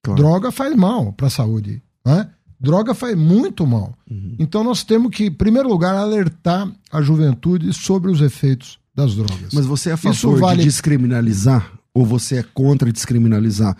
[0.02, 0.20] Claro.
[0.20, 1.82] Droga faz mal para a saúde.
[2.04, 2.28] Né?
[2.58, 3.96] Droga faz muito mal.
[4.10, 4.36] Uhum.
[4.38, 9.52] Então nós temos que, em primeiro lugar, alertar a juventude sobre os efeitos das drogas.
[9.52, 10.58] Mas você é a favor vale...
[10.58, 13.76] de descriminalizar ou você é contra descriminalizar?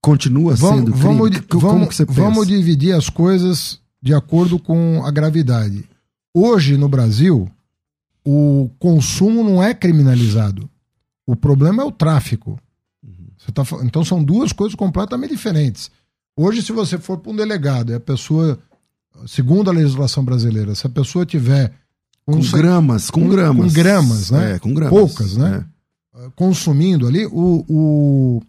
[0.00, 1.44] Continua sendo vamos, crime?
[1.48, 2.20] Vamos, Como que você pensa?
[2.20, 5.84] Vamos dividir as coisas de acordo com a gravidade.
[6.32, 7.50] Hoje, no Brasil,
[8.24, 10.68] o consumo não é criminalizado.
[11.28, 12.58] O problema é o tráfico.
[13.36, 15.90] Você tá, então são duas coisas completamente diferentes.
[16.34, 18.58] Hoje, se você for para um delegado e a pessoa,
[19.26, 21.70] segundo a legislação brasileira, se a pessoa tiver.
[22.24, 23.66] Com gramas, com, com gramas.
[23.66, 24.54] Com gramas, né?
[24.54, 24.98] É, com gramas.
[24.98, 25.66] Poucas, né?
[26.16, 26.30] É.
[26.34, 28.42] Consumindo ali, o, o,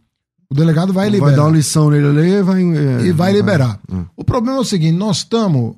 [0.50, 1.32] o delegado vai liberar.
[1.32, 2.64] Vai dar uma lição nele ali e vai.
[2.64, 3.78] É, e vai liberar.
[3.90, 4.00] Vai.
[4.00, 4.06] É.
[4.16, 5.76] O problema é o seguinte: nós estamos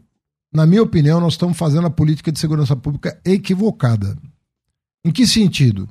[0.54, 4.16] na minha opinião, nós estamos fazendo a política de segurança pública equivocada.
[5.04, 5.90] Em que sentido?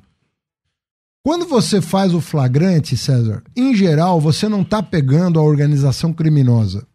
[1.23, 6.87] Quando você faz o flagrante, César, em geral, você não está pegando a organização criminosa.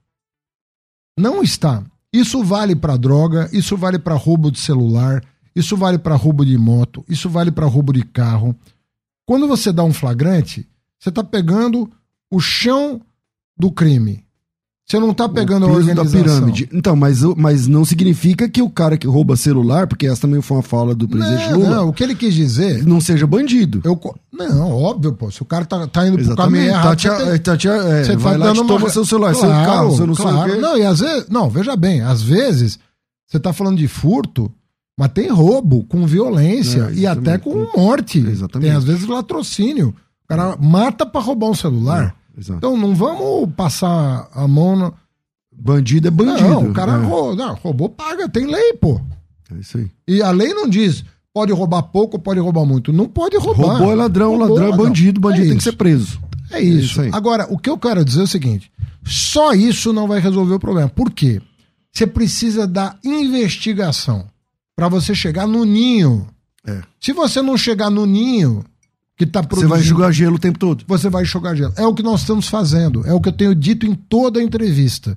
[1.17, 1.85] Não está.
[2.13, 5.23] Isso vale para droga, isso vale para roubo de celular,
[5.55, 8.55] isso vale para roubo de moto, isso vale para roubo de carro.
[9.25, 11.91] Quando você dá um flagrante, você está pegando
[12.31, 13.01] o chão
[13.57, 14.26] do crime.
[14.87, 16.23] Você não tá pegando o a organização.
[16.23, 16.69] da pirâmide.
[16.73, 20.59] Então, mas, mas não significa que o cara que rouba celular, porque essa também foi
[20.59, 21.71] uma fala do presidente não, Lula.
[21.71, 22.87] Não, o que ele quis dizer.
[22.87, 23.81] Não seja bandido.
[23.83, 24.01] Eu,
[24.33, 25.29] não, óbvio, pô.
[25.29, 27.03] Se o cara tá, tá indo pro caminho errado.
[27.03, 28.89] Tá, tá, é, você vai lá e toma uma...
[28.89, 30.53] seu celular, claro, seu carro, você não claro.
[30.53, 30.61] sei.
[30.61, 31.29] Não, e às vezes.
[31.29, 32.79] Não, veja bem, às vezes
[33.27, 34.53] você tá falando de furto,
[34.97, 38.21] mas tem roubo com violência é, e até com morte.
[38.21, 38.69] Exatamente.
[38.69, 39.89] Tem às vezes latrocínio.
[40.25, 42.15] O cara mata para roubar um celular.
[42.37, 42.59] Exato.
[42.59, 44.77] Então não vamos passar a mão.
[44.77, 44.95] No...
[45.59, 46.49] Bandido é bandido.
[46.49, 46.97] Não, o cara é.
[46.97, 49.01] roubou, não, roubou, paga, tem lei, pô.
[49.51, 49.91] É isso aí.
[50.07, 52.93] E a lei não diz pode roubar pouco, pode roubar muito.
[52.93, 53.77] Não pode roubar.
[53.77, 56.21] Roubou é ladrão, roubou, ladrão é bandido, bandido é tem que ser preso.
[56.51, 57.01] É isso.
[57.01, 58.71] É isso Agora, o que eu quero dizer é o seguinte:
[59.05, 60.89] só isso não vai resolver o problema.
[60.89, 61.41] Por quê?
[61.93, 64.27] Você precisa da investigação
[64.75, 66.27] para você chegar no ninho.
[66.67, 66.83] É.
[67.01, 68.65] Se você não chegar no ninho,
[69.17, 69.69] que está produzindo.
[69.69, 70.85] Você vai enxugar gelo o tempo todo.
[70.87, 71.73] Você vai enxugar gelo.
[71.77, 73.07] É o que nós estamos fazendo.
[73.07, 75.17] É o que eu tenho dito em toda a entrevista.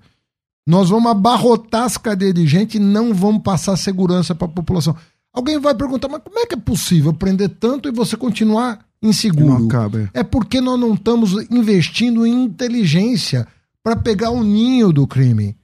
[0.65, 4.95] Nós vamos abarrotar as cadeias de gente e não vamos passar segurança para a população.
[5.33, 9.65] Alguém vai perguntar, mas como é que é possível prender tanto e você continuar inseguro?
[9.65, 10.19] Acaba, é.
[10.19, 13.47] é porque nós não estamos investindo em inteligência
[13.83, 15.55] para pegar o ninho do crime.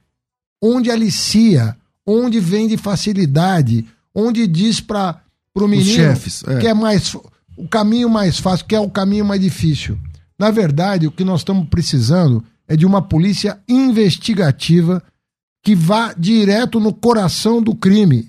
[0.62, 5.20] Onde alicia, onde vende facilidade, onde diz para
[5.54, 6.58] o menino chefes, é.
[6.58, 7.16] que é mais
[7.56, 9.98] o caminho mais fácil, que é o caminho mais difícil.
[10.38, 15.02] Na verdade, o que nós estamos precisando é de uma polícia investigativa
[15.62, 18.28] que vá direto no coração do crime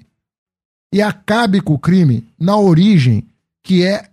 [0.94, 3.28] e acabe com o crime na origem,
[3.62, 4.10] que é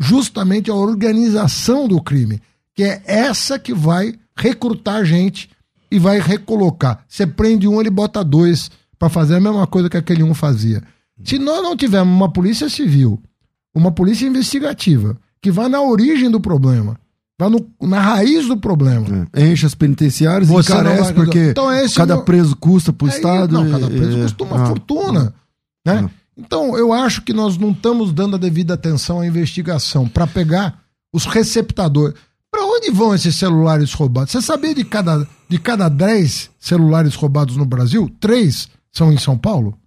[0.00, 2.40] justamente a organização do crime,
[2.74, 5.48] que é essa que vai recrutar gente
[5.90, 7.04] e vai recolocar.
[7.08, 10.82] Você prende um, ele bota dois para fazer a mesma coisa que aquele um fazia.
[11.24, 13.20] Se nós não tivermos uma polícia civil,
[13.76, 16.98] uma polícia investigativa, que vá na origem do problema,
[17.38, 19.28] vá no, na raiz do problema.
[19.34, 19.48] É.
[19.48, 21.12] Enche as penitenciárias Você encarece vai...
[21.12, 23.52] porque então, cada preso custa para o é, Estado.
[23.52, 25.34] Não, cada preso é, custa uma ah, fortuna.
[25.86, 26.08] Ah, né?
[26.08, 26.10] Ah.
[26.38, 30.80] Então, eu acho que nós não estamos dando a devida atenção à investigação para pegar
[31.12, 32.14] os receptadores.
[32.50, 34.32] Para onde vão esses celulares roubados?
[34.32, 39.36] Você sabia de cada, de cada 10 celulares roubados no Brasil, três são em São
[39.36, 39.78] Paulo?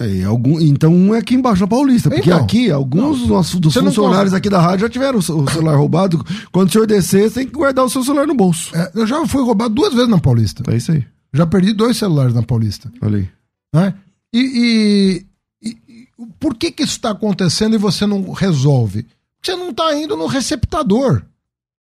[0.00, 3.60] É, algum, então um é aqui embaixo na Paulista, porque então, aqui alguns não, nossos,
[3.60, 6.24] dos funcionários aqui da rádio já tiveram o celular roubado.
[6.50, 8.74] Quando o senhor descer, você tem que guardar o seu celular no bolso.
[8.76, 10.64] É, eu já fui roubado duas vezes na Paulista.
[10.68, 11.04] É isso aí.
[11.32, 12.92] Já perdi dois celulares na Paulista.
[13.00, 13.28] Olha aí.
[13.74, 13.94] Né?
[14.34, 15.24] E,
[15.62, 16.08] e, e,
[16.40, 19.06] por que que isso está acontecendo e você não resolve?
[19.42, 21.22] Você não está indo no receptador.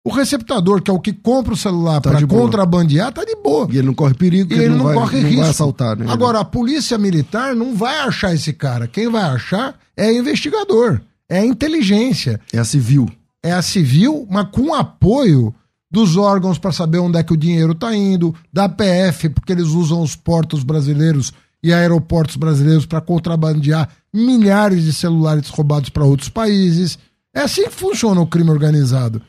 [0.02, 3.68] O receptador, que é o que compra o celular tá para contrabandear, tá de boa.
[3.70, 5.40] E ele não corre perigo, e ele, ele não, vai, corre não risco.
[5.42, 6.06] vai assaltar, né?
[6.08, 8.88] Agora, a polícia militar não vai achar esse cara.
[8.88, 12.40] Quem vai achar é investigador, é a inteligência.
[12.50, 13.10] É a civil.
[13.42, 15.54] É a civil, mas com apoio
[15.90, 19.68] dos órgãos para saber onde é que o dinheiro está indo, da PF, porque eles
[19.68, 21.32] usam os portos brasileiros
[21.62, 26.98] e aeroportos brasileiros para contrabandear milhares de celulares roubados para outros países.
[27.34, 29.20] É assim que funciona o crime organizado.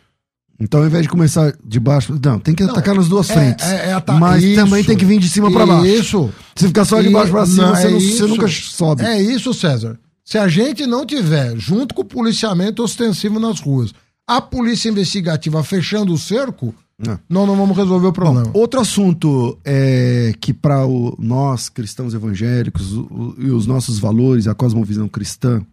[0.62, 3.34] Então, ao invés de começar de baixo, não, tem que não, atacar nas duas é,
[3.34, 3.66] frentes.
[3.66, 5.88] É, é mas isso, também tem que vir de cima para baixo.
[5.88, 6.30] Isso.
[6.56, 9.04] Se ficar só de baixo para cima, não, você, é não, você, nunca sobe.
[9.04, 9.98] É isso, César.
[10.24, 13.92] Se a gente não tiver, junto com o policiamento ostensivo nas ruas,
[14.28, 17.20] a polícia investigativa fechando o cerco, não.
[17.28, 18.44] nós não vamos resolver o problema.
[18.44, 20.86] Bom, outro assunto é que para
[21.18, 25.66] nós, cristãos evangélicos, o, e os nossos valores, a cosmovisão cristã,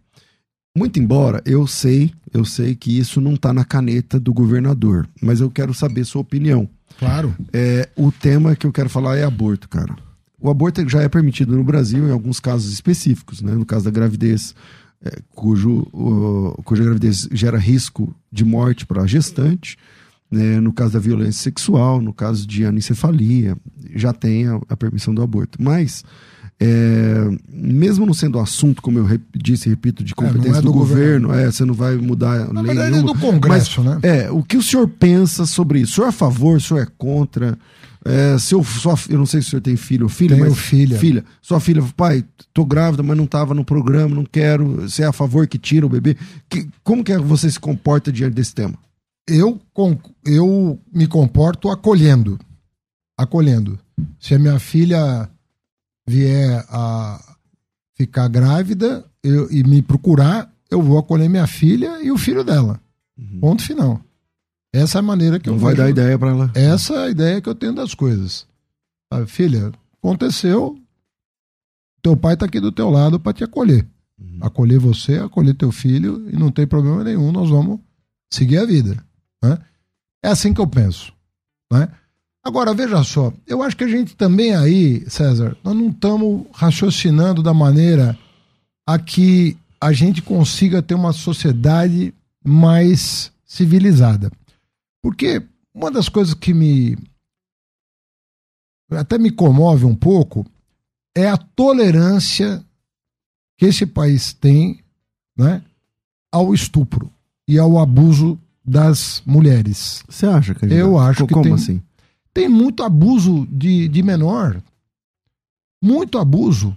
[0.77, 5.41] muito embora eu sei, eu sei que isso não está na caneta do governador, mas
[5.41, 6.69] eu quero saber sua opinião.
[6.99, 7.35] Claro.
[7.53, 9.97] É, o tema que eu quero falar é aborto, cara.
[10.41, 13.53] O aborto já é permitido no Brasil em alguns casos específicos, né?
[13.53, 14.55] No caso da gravidez,
[15.03, 19.77] é, cujo, uh, cuja gravidez gera risco de morte para a gestante,
[20.31, 20.61] né?
[20.61, 23.57] no caso da violência sexual, no caso de anencefalia,
[23.95, 25.61] já tem a, a permissão do aborto.
[25.61, 26.05] Mas
[26.61, 30.63] é, mesmo não sendo assunto, como eu disse e repito, de competência é, é do,
[30.63, 31.49] do, governo, governo.
[31.49, 33.11] É, você não vai mudar Na lei verdade, nenhuma.
[33.11, 34.25] É do Congresso, mas, né?
[34.25, 35.93] É, o que o senhor pensa sobre isso?
[35.93, 37.57] O senhor é a favor, o senhor é contra?
[38.05, 40.59] É, seu, sua, eu não sei se o senhor tem filho ou filha, Tenho mas.
[40.59, 40.99] filha.
[40.99, 41.25] Filha.
[41.41, 44.83] Sua filha, pai, tô grávida, mas não estava no programa, não quero.
[44.83, 46.17] Você é a favor que tira o bebê?
[46.49, 48.75] Que, como que você se comporta diante desse tema?
[49.29, 49.61] Eu,
[50.25, 52.39] eu me comporto acolhendo.
[53.17, 53.79] Acolhendo.
[54.19, 55.29] Se a minha filha
[56.09, 57.37] vier a
[57.95, 62.81] ficar grávida eu, e me procurar, eu vou acolher minha filha e o filho dela.
[63.17, 63.41] Uhum.
[63.41, 64.01] Ponto final.
[64.73, 65.85] Essa é a maneira que Não eu vai vejo.
[65.85, 66.53] dar ideia para ela.
[66.55, 68.47] Essa é a ideia que eu tenho das coisas.
[69.11, 70.79] Ah, filha, aconteceu,
[72.03, 73.87] teu pai tá aqui do teu lado para te acolher.
[74.19, 74.39] Uhum.
[74.41, 77.81] Acolher você, acolher teu filho, e não tem problema nenhum, nós vamos
[78.31, 79.03] seguir a vida.
[79.43, 79.59] Né?
[80.23, 81.13] É assim que eu penso.
[81.73, 81.89] Né?
[82.45, 87.43] Agora, veja só, eu acho que a gente também aí, César, nós não estamos raciocinando
[87.43, 88.19] da maneira
[88.87, 94.31] a que a gente consiga ter uma sociedade mais civilizada.
[95.03, 95.43] Porque
[95.75, 96.97] uma das coisas que me
[98.91, 100.47] até me comove um pouco
[101.15, 102.65] é a tolerância
[103.59, 104.81] que esse país tem
[105.37, 105.63] né,
[106.33, 107.13] ao estupro
[107.47, 110.03] e ao abuso das mulheres.
[110.09, 111.83] Você acha que eu acho que como tem, assim?
[112.39, 114.63] Tem muito abuso de, de menor.
[115.83, 116.77] Muito abuso.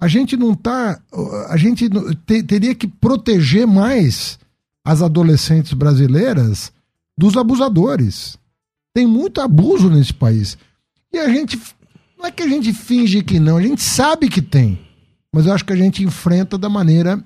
[0.00, 0.98] A gente não está.
[1.50, 1.90] A gente
[2.24, 4.38] te, teria que proteger mais
[4.82, 6.72] as adolescentes brasileiras
[7.18, 8.38] dos abusadores.
[8.94, 10.56] Tem muito abuso nesse país.
[11.12, 11.60] E a gente.
[12.16, 14.78] Não é que a gente finge que não, a gente sabe que tem.
[15.30, 17.22] Mas eu acho que a gente enfrenta da maneira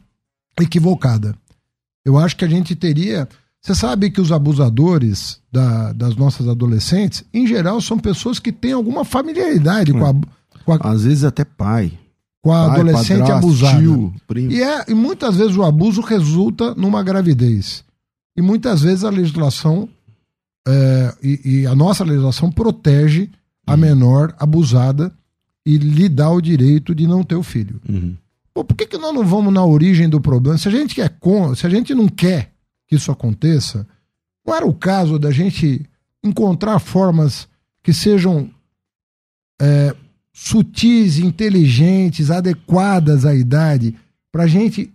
[0.60, 1.38] equivocada.
[2.04, 3.28] Eu acho que a gente teria.
[3.62, 8.72] Você sabe que os abusadores da, das nossas adolescentes, em geral, são pessoas que têm
[8.72, 10.12] alguma familiaridade com a,
[10.64, 10.90] com a.
[10.90, 11.96] Às vezes até pai.
[12.42, 13.78] Com a pai, adolescente padrasto, abusada.
[13.78, 14.14] Tio,
[14.50, 17.84] e, é, e muitas vezes o abuso resulta numa gravidez.
[18.36, 19.88] E muitas vezes a legislação
[20.66, 23.30] é, e, e, a nossa legislação protege
[23.64, 23.78] a uhum.
[23.78, 25.12] menor abusada
[25.64, 27.80] e lhe dá o direito de não ter o filho.
[27.88, 28.16] Uhum.
[28.52, 30.58] Pô, por que, que nós não vamos na origem do problema?
[30.58, 31.16] Se a gente quer
[31.54, 32.51] se a gente não quer
[32.92, 33.86] que isso aconteça,
[34.46, 35.88] não era o caso da gente
[36.22, 37.48] encontrar formas
[37.82, 38.50] que sejam
[39.58, 39.96] é,
[40.30, 43.96] sutis, inteligentes, adequadas à idade,
[44.30, 44.92] para a gente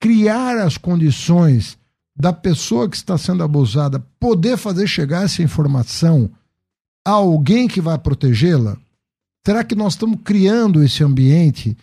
[0.00, 1.76] criar as condições
[2.16, 6.30] da pessoa que está sendo abusada poder fazer chegar essa informação
[7.06, 8.78] a alguém que vai protegê-la?
[9.46, 11.76] Será que nós estamos criando esse ambiente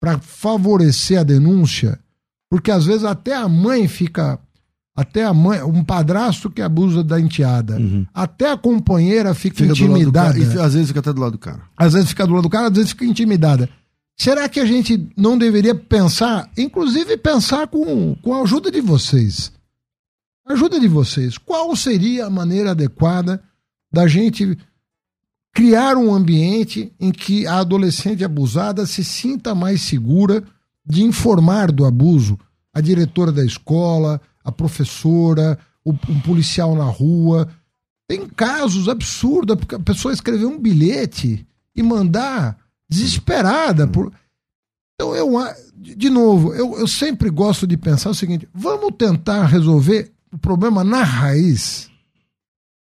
[0.00, 1.98] para favorecer a denúncia?
[2.48, 4.38] Porque às vezes até a mãe fica.
[4.94, 8.06] Até a mãe, um padrasto que abusa da enteada, uhum.
[8.12, 10.38] até a companheira fica, fica intimidada.
[10.38, 11.62] E às vezes fica até do lado do cara.
[11.76, 13.70] Às vezes fica do lado do cara, às vezes fica intimidada.
[14.18, 19.50] Será que a gente não deveria pensar, inclusive pensar com, com a ajuda de vocês?
[20.46, 21.38] Ajuda de vocês.
[21.38, 23.42] Qual seria a maneira adequada
[23.90, 24.58] da gente
[25.54, 30.42] criar um ambiente em que a adolescente abusada se sinta mais segura
[30.84, 32.38] de informar do abuso
[32.74, 37.48] a diretora da escola, a professora, o, um policial na rua.
[38.08, 42.56] Tem casos absurdos, porque a pessoa escrever um bilhete e mandar
[42.88, 43.86] desesperada.
[43.86, 44.12] Por...
[44.94, 45.32] Então, eu,
[45.74, 50.82] de novo, eu, eu sempre gosto de pensar o seguinte: vamos tentar resolver o problema
[50.82, 51.92] na raiz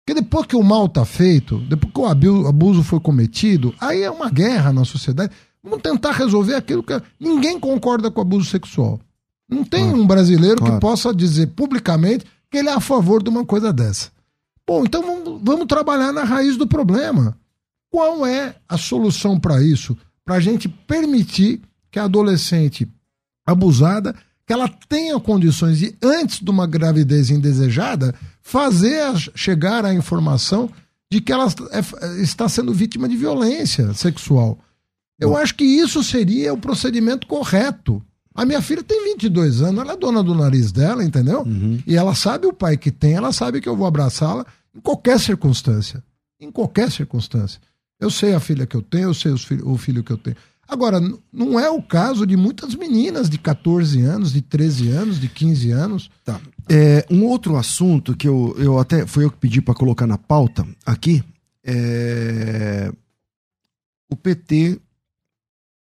[0.05, 4.11] porque depois que o mal está feito, depois que o abuso foi cometido, aí é
[4.11, 5.33] uma guerra na sociedade.
[5.63, 6.93] Vamos tentar resolver aquilo que.
[7.19, 9.01] Ninguém concorda com o abuso sexual.
[9.49, 10.01] Não tem claro.
[10.01, 10.75] um brasileiro claro.
[10.75, 14.11] que possa dizer publicamente que ele é a favor de uma coisa dessa.
[14.67, 17.37] Bom, então vamos, vamos trabalhar na raiz do problema.
[17.91, 19.97] Qual é a solução para isso?
[20.25, 22.89] Para a gente permitir que a adolescente
[23.47, 24.15] abusada
[24.47, 30.71] que ela tenha condições de, antes de uma gravidez indesejada, fazer a, chegar a informação
[31.11, 34.59] de que ela é, está sendo vítima de violência sexual.
[35.19, 38.03] Eu acho que isso seria o procedimento correto.
[38.35, 41.43] A minha filha tem 22 anos, ela é dona do nariz dela, entendeu?
[41.43, 41.79] Uhum.
[41.87, 44.45] E ela sabe o pai que tem, ela sabe que eu vou abraçá-la
[44.75, 46.03] em qualquer circunstância.
[46.41, 47.61] Em qualquer circunstância.
[48.01, 50.37] Eu sei a filha que eu tenho, eu sei o filho que eu tenho.
[50.67, 51.01] Agora,
[51.33, 55.71] não é o caso de muitas meninas de 14 anos, de 13 anos, de 15
[55.71, 56.11] anos.
[56.25, 56.41] Tá.
[56.69, 60.19] É, um outro assunto que eu, eu até foi eu que pedi para colocar na
[60.19, 61.23] pauta aqui
[61.65, 62.93] é
[64.11, 64.79] o PT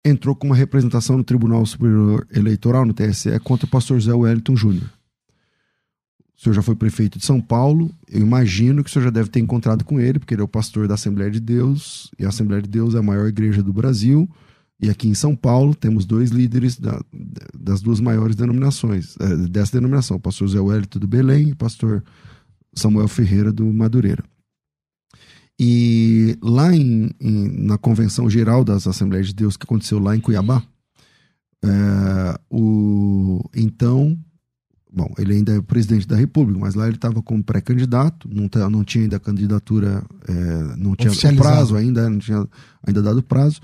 [0.04, 4.56] entrou com uma representação no Tribunal Superior Eleitoral, no TSE, contra o pastor Zé Wellington
[4.56, 4.90] Júnior.
[6.38, 9.30] O senhor já foi prefeito de São Paulo, eu imagino que o senhor já deve
[9.30, 12.30] ter encontrado com ele, porque ele é o pastor da Assembleia de Deus, e a
[12.30, 14.30] Assembleia de Deus é a maior igreja do Brasil.
[14.82, 17.02] E aqui em São Paulo temos dois líderes da,
[17.54, 21.58] das duas maiores denominações, é, dessa denominação, o pastor Zé Wellington do Belém e o
[21.58, 22.02] pastor
[22.74, 24.24] Samuel Ferreira do Madureira.
[25.60, 30.22] E lá em, em, na Convenção Geral das Assembleias de Deus que aconteceu lá em
[30.22, 30.64] Cuiabá,
[31.62, 34.18] é, o, então,
[34.92, 38.70] bom, ele ainda é presidente da República, mas lá ele estava como pré-candidato, não, tá,
[38.70, 42.48] não tinha ainda candidatura, é, não tinha prazo ainda, não tinha
[42.86, 43.60] ainda dado prazo.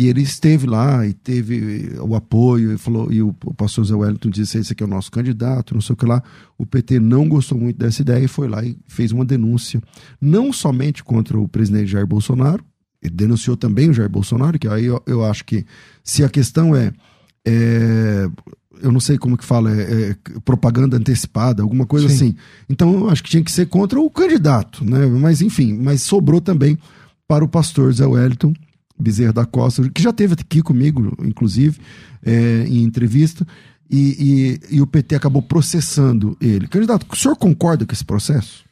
[0.00, 4.30] E ele esteve lá e teve o apoio, e falou, e o, pastor Zé Wellington
[4.30, 6.22] disse: esse aqui é o nosso candidato, não sei o que lá.
[6.56, 9.78] O PT não gostou muito dessa ideia e foi lá e fez uma denúncia,
[10.18, 12.64] não somente contra o presidente Jair Bolsonaro,
[13.02, 15.66] ele denunciou também o Jair Bolsonaro, que aí eu, eu acho que
[16.02, 16.94] se a questão é,
[17.46, 18.26] é
[18.80, 19.82] eu não sei como que fala, é,
[20.12, 22.14] é, propaganda antecipada, alguma coisa Sim.
[22.14, 22.36] assim.
[22.70, 25.04] Então eu acho que tinha que ser contra o candidato, né?
[25.04, 26.78] Mas enfim, mas sobrou também
[27.28, 28.54] para o pastor Zé Wellington
[29.00, 31.80] Bezerra da Costa, que já teve aqui comigo, inclusive,
[32.22, 33.46] é, em entrevista,
[33.90, 36.68] e, e, e, o PT acabou processando ele.
[36.68, 38.64] Candidato, o senhor concorda com esse processo?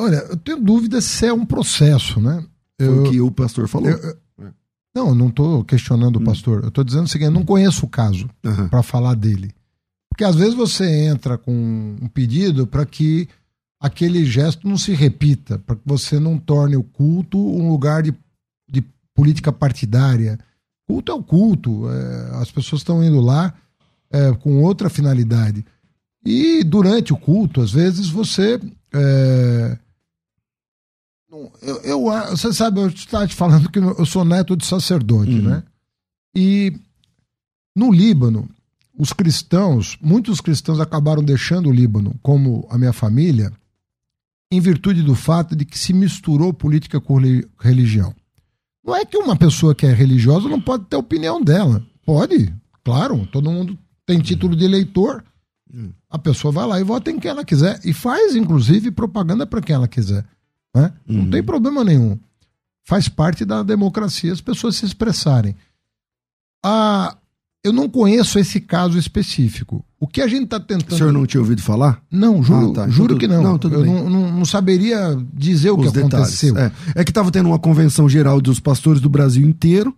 [0.00, 2.44] Olha, eu tenho dúvida se é um processo, né?
[2.80, 3.88] Foi eu, o que o pastor falou.
[3.88, 4.16] Eu, eu,
[4.94, 6.22] não, eu não estou questionando hum.
[6.22, 6.62] o pastor.
[6.62, 8.68] Eu estou dizendo o seguinte: eu não conheço o caso uhum.
[8.68, 9.52] para falar dele.
[10.08, 13.28] Porque às vezes você entra com um pedido para que
[13.80, 18.14] aquele gesto não se repita, para que você não torne o culto um lugar de
[19.14, 20.38] política partidária.
[20.86, 23.54] Culto é o culto, é, as pessoas estão indo lá
[24.10, 25.64] é, com outra finalidade.
[26.24, 28.60] E durante o culto, às vezes, você.
[28.92, 29.78] É,
[31.62, 32.00] eu, eu,
[32.30, 35.42] você sabe, eu estava te falando que eu sou neto de sacerdote, uhum.
[35.42, 35.62] né?
[36.34, 36.72] E
[37.74, 38.48] no Líbano,
[38.96, 43.52] os cristãos, muitos cristãos acabaram deixando o Líbano, como a minha família,
[44.50, 47.18] em virtude do fato de que se misturou política com
[47.58, 48.14] religião.
[48.84, 51.82] Não é que uma pessoa que é religiosa não pode ter opinião dela.
[52.04, 52.52] Pode,
[52.84, 55.24] claro, todo mundo tem título de eleitor.
[56.08, 57.80] A pessoa vai lá e vota em quem ela quiser.
[57.84, 60.24] E faz, inclusive, propaganda para quem ela quiser.
[60.74, 60.92] Né?
[61.06, 61.30] Não uhum.
[61.30, 62.18] tem problema nenhum.
[62.84, 65.56] Faz parte da democracia as pessoas se expressarem.
[66.62, 67.16] Ah,
[67.64, 69.82] eu não conheço esse caso específico.
[69.98, 70.92] O que a gente está tentando.
[70.92, 71.98] O senhor não tinha ouvido falar?
[72.10, 72.88] Não, juro, ah, tá.
[72.88, 73.42] juro que não.
[73.42, 76.14] não eu não, não, não, saberia dizer o Os que detalhes.
[76.14, 76.58] aconteceu.
[76.58, 76.70] É.
[76.94, 79.96] é que estava tendo uma convenção geral dos pastores do Brasil inteiro.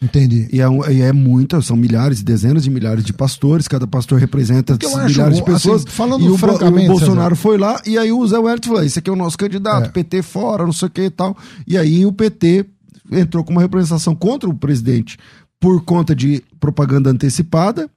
[0.00, 0.48] Entendi.
[0.52, 4.78] E é, e é muita, são milhares, dezenas de milhares de pastores, cada pastor representa
[5.04, 5.82] milhares de pessoas.
[5.84, 8.84] Assim, falando e o, francamente, o Bolsonaro foi lá, e aí o Zé Wellington falou:
[8.84, 9.88] esse aqui é o nosso candidato, é.
[9.90, 11.36] PT fora, não sei o que e tal.
[11.66, 12.64] E aí o PT
[13.12, 15.18] entrou com uma representação contra o presidente
[15.60, 17.88] por conta de propaganda antecipada.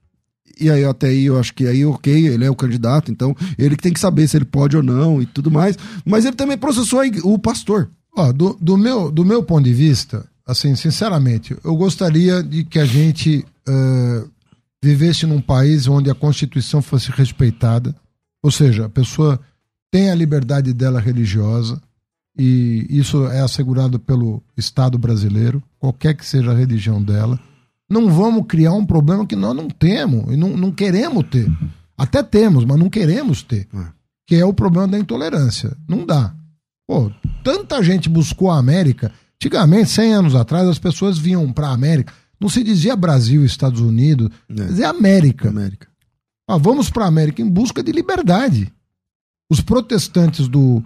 [0.60, 3.76] E aí, até aí, eu acho que aí, ok, ele é o candidato, então ele
[3.76, 5.78] que tem que saber se ele pode ou não e tudo mais.
[6.06, 7.90] Mas ele também processou o pastor.
[8.16, 12.78] Ó, do, do, meu, do meu ponto de vista, assim, sinceramente, eu gostaria de que
[12.78, 14.30] a gente uh,
[14.84, 17.96] vivesse num país onde a Constituição fosse respeitada,
[18.44, 19.40] ou seja, a pessoa
[19.90, 21.82] tem a liberdade dela religiosa,
[22.38, 27.40] e isso é assegurado pelo Estado brasileiro, qualquer que seja a religião dela
[27.94, 31.50] não vamos criar um problema que nós não temos e não, não queremos ter.
[31.98, 33.68] Até temos, mas não queremos ter.
[33.74, 33.86] É.
[34.26, 35.78] Que é o problema da intolerância.
[35.88, 36.34] Não dá.
[36.88, 37.12] Pô,
[37.44, 39.12] tanta gente buscou a América.
[39.36, 42.12] Antigamente, 100 anos atrás, as pessoas vinham para a América.
[42.40, 44.66] Não se dizia Brasil, Estados Unidos, é.
[44.66, 45.50] dizia América.
[45.50, 45.88] América.
[46.48, 48.74] Ah, vamos para a América em busca de liberdade.
[49.50, 50.84] Os protestantes do,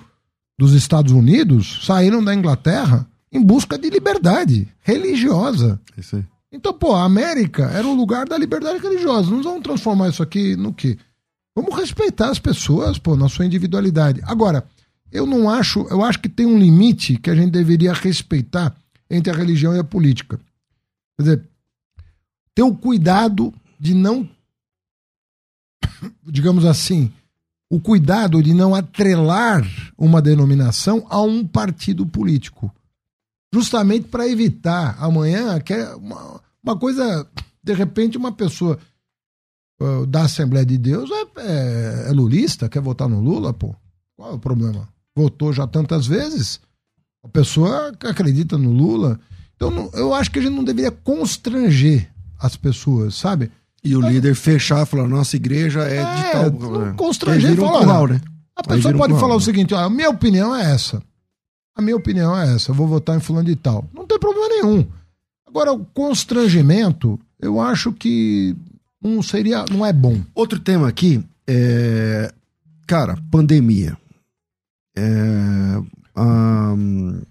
[0.59, 5.79] dos Estados Unidos saíram da Inglaterra em busca de liberdade religiosa.
[5.97, 6.25] Isso aí.
[6.51, 9.29] Então, pô, a América era o lugar da liberdade religiosa.
[9.29, 10.97] Não vamos transformar isso aqui no quê?
[11.55, 14.21] Vamos respeitar as pessoas, pô, na sua individualidade.
[14.23, 14.65] Agora,
[15.11, 18.75] eu não acho, eu acho que tem um limite que a gente deveria respeitar
[19.09, 20.39] entre a religião e a política.
[21.17, 21.43] Quer dizer,
[22.53, 24.29] ter o cuidado de não,
[26.23, 27.11] digamos assim,
[27.69, 29.65] o cuidado de não atrelar
[29.97, 32.73] uma denominação a um partido político
[33.53, 37.27] justamente para evitar amanhã que é uma, uma, coisa,
[37.63, 38.77] de repente, uma pessoa
[39.81, 43.75] uh, da Assembleia de Deus é, é, é, lulista, quer votar no Lula, pô.
[44.15, 44.87] Qual é o problema?
[45.15, 46.59] Votou já tantas vezes,
[47.23, 49.19] a pessoa acredita no Lula.
[49.55, 53.51] Então, não, eu acho que a gente não deveria constranger as pessoas, sabe?
[53.83, 56.95] E o líder fechar e falar, nossa igreja é, é de tal.
[56.95, 58.03] Constranger e falar.
[58.03, 58.21] Um né?
[58.55, 61.01] A pessoa pode falar o seguinte: a minha opinião é essa.
[61.77, 63.87] A minha opinião é essa, eu vou votar em fulano de tal.
[63.93, 64.87] Não tem problema nenhum.
[65.45, 68.55] Agora, o constrangimento, eu acho que
[68.99, 70.19] não seria, não é bom.
[70.33, 72.33] Outro tema aqui é,
[72.87, 73.95] cara, pandemia.
[74.95, 75.83] É,
[76.19, 77.21] um,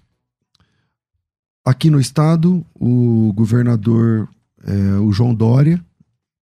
[1.64, 4.28] aqui no estado, o governador,
[4.64, 5.84] é, o João Dória,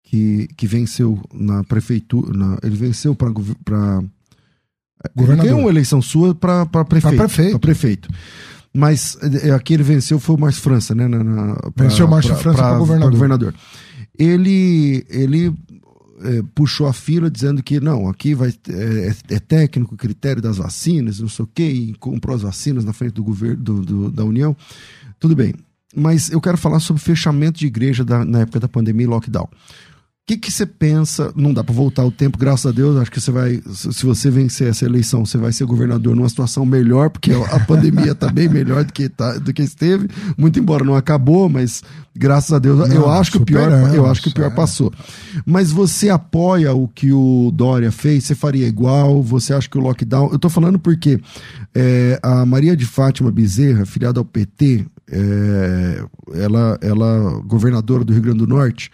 [0.03, 3.29] que, que venceu na prefeitura, na, ele venceu para
[5.15, 5.45] Governador.
[5.45, 7.15] Ganhou uma eleição sua para prefeito.
[7.15, 7.59] Para prefeito.
[7.59, 8.09] prefeito.
[8.73, 11.07] Mas é, aqui ele venceu foi o Márcio França, né?
[11.07, 13.11] Na, na, pra, venceu o Márcio França para governador.
[13.11, 13.55] governador.
[14.17, 15.53] Ele, ele
[16.23, 21.19] é, puxou a fila dizendo que não, aqui vai é, é, técnico, critério das vacinas,
[21.19, 24.23] não sei o quê, e comprou as vacinas na frente do governo do, do, da
[24.23, 24.55] União.
[25.19, 25.53] Tudo bem.
[25.93, 29.49] Mas eu quero falar sobre fechamento de igreja da, na época da pandemia e lockdown
[30.27, 31.31] que que você pensa?
[31.35, 32.95] Não dá para voltar o tempo, graças a Deus.
[32.97, 36.65] Acho que você vai, se você vencer essa eleição, você vai ser governador numa situação
[36.65, 40.07] melhor, porque a pandemia está bem melhor do que tá, do que esteve.
[40.37, 41.83] Muito embora não acabou, mas
[42.15, 44.55] graças a Deus, não, eu acho que o pior, eu acho que o pior é.
[44.55, 44.93] passou.
[45.45, 48.23] Mas você apoia o que o Dória fez?
[48.23, 49.21] Você faria igual?
[49.23, 50.29] Você acha que o lockdown?
[50.31, 51.19] Eu tô falando porque
[51.75, 56.03] é, a Maria de Fátima Bezerra, filiada ao PT, é,
[56.35, 58.91] ela, ela governadora do Rio Grande do Norte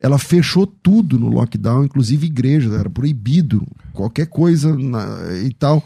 [0.00, 5.06] ela fechou tudo no lockdown, inclusive igrejas, era proibido qualquer coisa na,
[5.44, 5.84] e tal.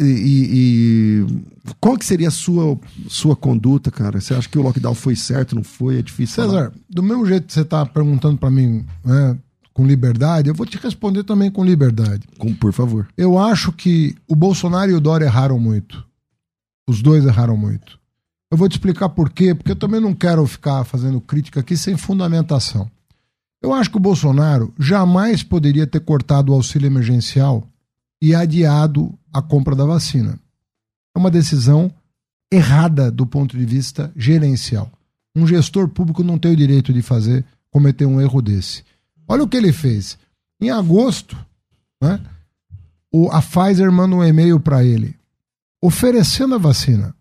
[0.00, 2.78] E, e, qual que seria a sua,
[3.08, 4.20] sua conduta, cara?
[4.20, 5.98] Você acha que o lockdown foi certo, não foi?
[5.98, 6.72] É difícil César, falar.
[6.88, 9.36] do mesmo jeito que você está perguntando para mim né,
[9.72, 12.26] com liberdade, eu vou te responder também com liberdade.
[12.38, 13.08] Com, por favor.
[13.16, 16.04] Eu acho que o Bolsonaro e o Dória erraram muito.
[16.88, 17.98] Os dois erraram muito.
[18.50, 21.76] Eu vou te explicar por quê, porque eu também não quero ficar fazendo crítica aqui
[21.76, 22.90] sem fundamentação.
[23.60, 27.66] Eu acho que o Bolsonaro jamais poderia ter cortado o auxílio emergencial
[28.22, 30.38] e adiado a compra da vacina.
[31.14, 31.92] É uma decisão
[32.52, 34.90] errada do ponto de vista gerencial.
[35.34, 38.84] Um gestor público não tem o direito de fazer cometer um erro desse.
[39.26, 40.18] Olha o que ele fez.
[40.60, 41.36] Em agosto,
[42.02, 42.20] né,
[43.12, 45.18] o, a Pfizer manda um e-mail para ele
[45.80, 47.14] oferecendo a vacina.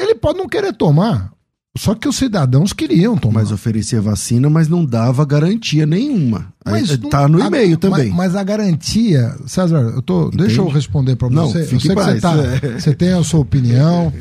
[0.00, 1.32] Ele pode não querer tomar,
[1.78, 3.40] só que os cidadãos queriam tomar.
[3.40, 6.52] Mas oferecia vacina, mas não dava garantia nenhuma.
[6.64, 8.08] Mas Aí, tá no e-mail também.
[8.08, 11.34] Mas, mas, a garantia, César, eu tô, deixa eu responder para você.
[11.34, 12.34] Não, fique eu sei que você, tá,
[12.78, 14.12] você tem a sua opinião,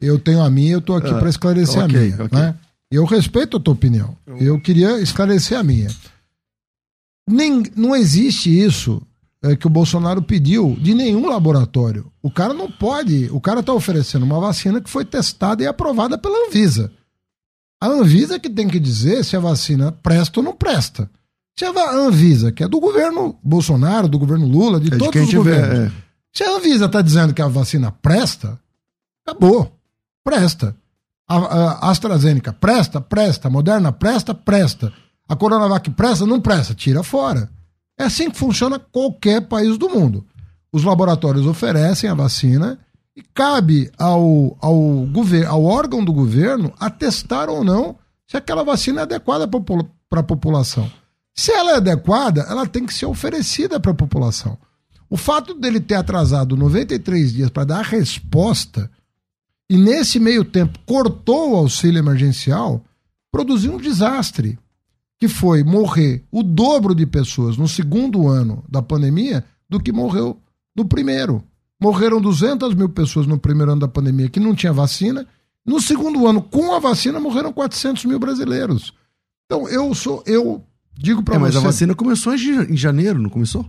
[0.00, 2.24] eu tenho a minha, eu tô aqui ah, para esclarecer okay, a minha.
[2.24, 2.38] Okay.
[2.38, 2.54] Né?
[2.90, 4.16] Eu respeito a tua opinião.
[4.38, 5.88] Eu queria esclarecer a minha.
[7.28, 9.02] Nem, não existe isso
[9.42, 12.10] é, que o Bolsonaro pediu de nenhum laboratório.
[12.22, 13.28] O cara não pode.
[13.32, 16.90] O cara está oferecendo uma vacina que foi testada e aprovada pela Anvisa.
[17.82, 21.10] A Anvisa que tem que dizer se a vacina presta ou não presta.
[21.58, 25.18] Se a Anvisa, que é do governo Bolsonaro, do governo Lula, de é todos de
[25.18, 25.78] os governos.
[25.78, 25.92] Vê, é.
[26.32, 28.56] Se a Anvisa está dizendo que a vacina presta,
[29.26, 29.76] acabou.
[30.22, 30.76] Presta.
[31.28, 33.00] A, a AstraZeneca presta?
[33.00, 33.48] Presta.
[33.48, 34.32] A Moderna presta?
[34.32, 34.92] Presta.
[35.28, 36.24] A Coronavac presta?
[36.24, 36.74] Não presta.
[36.74, 37.50] Tira fora.
[37.98, 40.24] É assim que funciona qualquer país do mundo.
[40.72, 42.78] Os laboratórios oferecem a vacina
[43.16, 45.06] e cabe ao, ao,
[45.48, 47.96] ao órgão do governo atestar ou não
[48.26, 50.90] se aquela vacina é adequada para a população.
[51.34, 54.58] Se ela é adequada, ela tem que ser oferecida para a população.
[55.08, 58.90] O fato dele ter atrasado 93 dias para dar a resposta
[59.68, 62.82] e nesse meio tempo cortou o auxílio emergencial,
[63.30, 64.58] produziu um desastre
[65.18, 70.38] que foi morrer o dobro de pessoas no segundo ano da pandemia do que morreu
[70.76, 71.42] no primeiro.
[71.82, 75.26] Morreram 200 mil pessoas no primeiro ano da pandemia que não tinha vacina.
[75.66, 78.94] No segundo ano, com a vacina, morreram 400 mil brasileiros.
[79.46, 80.64] Então, eu sou, eu
[80.96, 81.44] digo para é, você.
[81.44, 83.66] Mas a vacina começou em janeiro, não começou?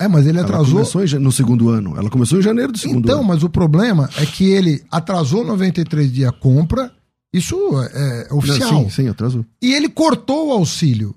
[0.00, 0.80] É, mas ele atrasou.
[0.80, 1.96] Ela começou no segundo ano.
[1.96, 3.24] Ela começou em janeiro do segundo então, ano.
[3.24, 6.92] Então, mas o problema é que ele atrasou 93 dias a compra
[7.32, 8.68] isso é, é oficial.
[8.68, 9.44] Sim, sim, atrasou.
[9.60, 11.14] E ele cortou o auxílio.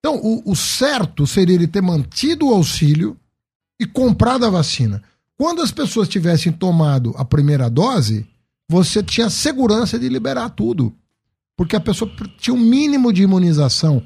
[0.00, 3.16] Então, o, o certo seria ele ter mantido o auxílio
[3.78, 5.02] e comprado a vacina.
[5.40, 8.26] Quando as pessoas tivessem tomado a primeira dose,
[8.68, 10.92] você tinha segurança de liberar tudo.
[11.56, 14.02] Porque a pessoa tinha um mínimo de imunização.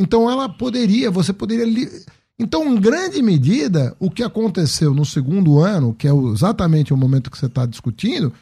[0.00, 1.66] Então ela poderia, você poderia.
[1.66, 1.86] Li...
[2.38, 7.30] Então, em grande medida, o que aconteceu no segundo ano, que é exatamente o momento
[7.30, 8.32] que você está discutindo,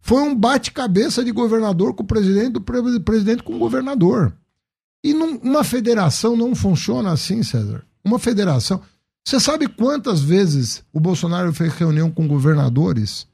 [0.00, 2.60] foi um bate-cabeça de governador com o presidente, do
[3.00, 4.32] presidente com o governador.
[5.04, 7.84] E num, uma federação não funciona assim, César.
[8.04, 8.82] Uma federação.
[9.28, 13.26] Você sabe quantas vezes o Bolsonaro fez reunião com governadores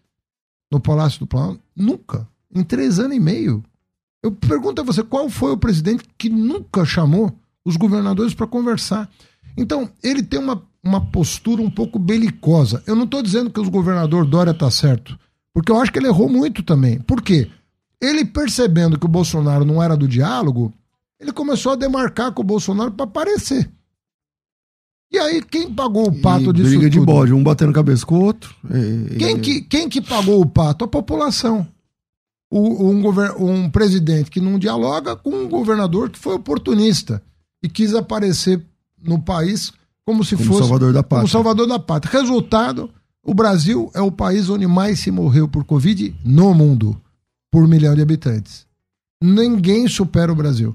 [0.68, 1.60] no Palácio do Planalto?
[1.76, 2.26] Nunca.
[2.52, 3.62] Em três anos e meio.
[4.20, 7.32] Eu pergunto a você, qual foi o presidente que nunca chamou
[7.64, 9.08] os governadores para conversar?
[9.56, 12.82] Então, ele tem uma, uma postura um pouco belicosa.
[12.88, 15.16] Eu não estou dizendo que o governador Dória está certo.
[15.52, 16.98] Porque eu acho que ele errou muito também.
[16.98, 17.48] Por quê?
[18.00, 20.74] Ele percebendo que o Bolsonaro não era do diálogo,
[21.20, 23.70] ele começou a demarcar com o Bolsonaro para aparecer.
[25.14, 26.90] E aí, quem pagou o pato e disso briga tudo?
[26.90, 28.52] de bode, um batendo cabeça com o outro.
[28.68, 30.84] E, quem, que, quem que pagou o pato?
[30.84, 31.64] A população.
[32.50, 33.08] O, um,
[33.38, 37.22] um presidente que não dialoga com um governador que foi oportunista
[37.62, 38.60] e quis aparecer
[39.00, 39.72] no país
[40.04, 41.20] como se como fosse salvador da pátria.
[41.20, 42.20] como salvador da pátria.
[42.20, 42.90] Resultado,
[43.24, 47.00] o Brasil é o país onde mais se morreu por Covid no mundo,
[47.52, 48.66] por milhão de habitantes.
[49.22, 50.74] Ninguém supera o Brasil.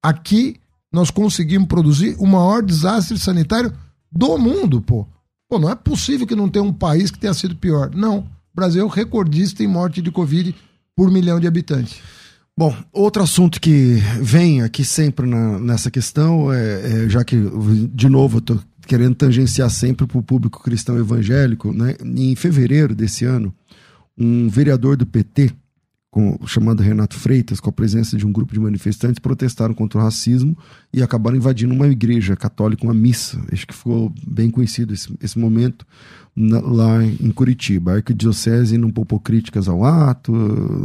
[0.00, 0.61] Aqui
[0.92, 3.72] nós conseguimos produzir o maior desastre sanitário
[4.10, 5.06] do mundo, pô.
[5.48, 7.90] Pô, não é possível que não tenha um país que tenha sido pior.
[7.94, 8.18] Não.
[8.18, 10.54] O Brasil é recordista em morte de Covid
[10.94, 12.00] por milhão de habitantes.
[12.56, 17.36] Bom, outro assunto que vem aqui sempre na, nessa questão, é, é, já que,
[17.94, 21.96] de novo, eu tô querendo tangenciar sempre para o público cristão evangélico, né?
[22.04, 23.54] em fevereiro desse ano,
[24.18, 25.50] um vereador do PT,
[26.12, 30.02] com, chamado Renato Freitas, com a presença de um grupo de manifestantes, protestaram contra o
[30.02, 30.54] racismo
[30.92, 33.42] e acabaram invadindo uma igreja católica, uma missa.
[33.50, 35.86] Acho que ficou bem conhecido esse, esse momento
[36.36, 37.92] na, lá em Curitiba.
[37.92, 40.32] A arquidiocese não poupou críticas ao ato,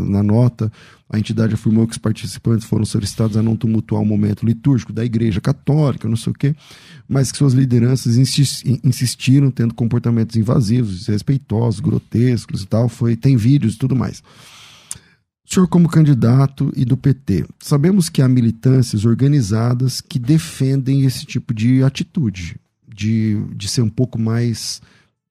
[0.07, 0.71] na nota,
[1.09, 5.03] a entidade afirmou que os participantes foram solicitados a não tumultuar o momento litúrgico da
[5.03, 6.55] igreja católica, não sei o quê,
[7.07, 13.75] mas que suas lideranças insistiram tendo comportamentos invasivos, desrespeitosos, grotescos e tal, foi, tem vídeos
[13.75, 14.23] e tudo mais.
[15.49, 21.53] Senhor, como candidato e do PT, sabemos que há militâncias organizadas que defendem esse tipo
[21.53, 24.81] de atitude, de, de ser um pouco mais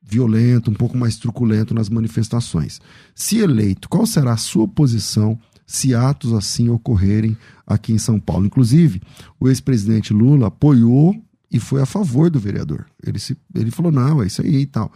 [0.03, 2.81] violento, um pouco mais truculento nas manifestações.
[3.15, 7.37] Se eleito, qual será a sua posição se atos assim ocorrerem
[7.67, 8.47] aqui em São Paulo?
[8.47, 9.03] Inclusive,
[9.39, 11.15] o ex-presidente Lula apoiou
[11.53, 12.87] e foi a favor do vereador.
[13.07, 14.91] Ele, se, ele falou: não, é isso aí e tal.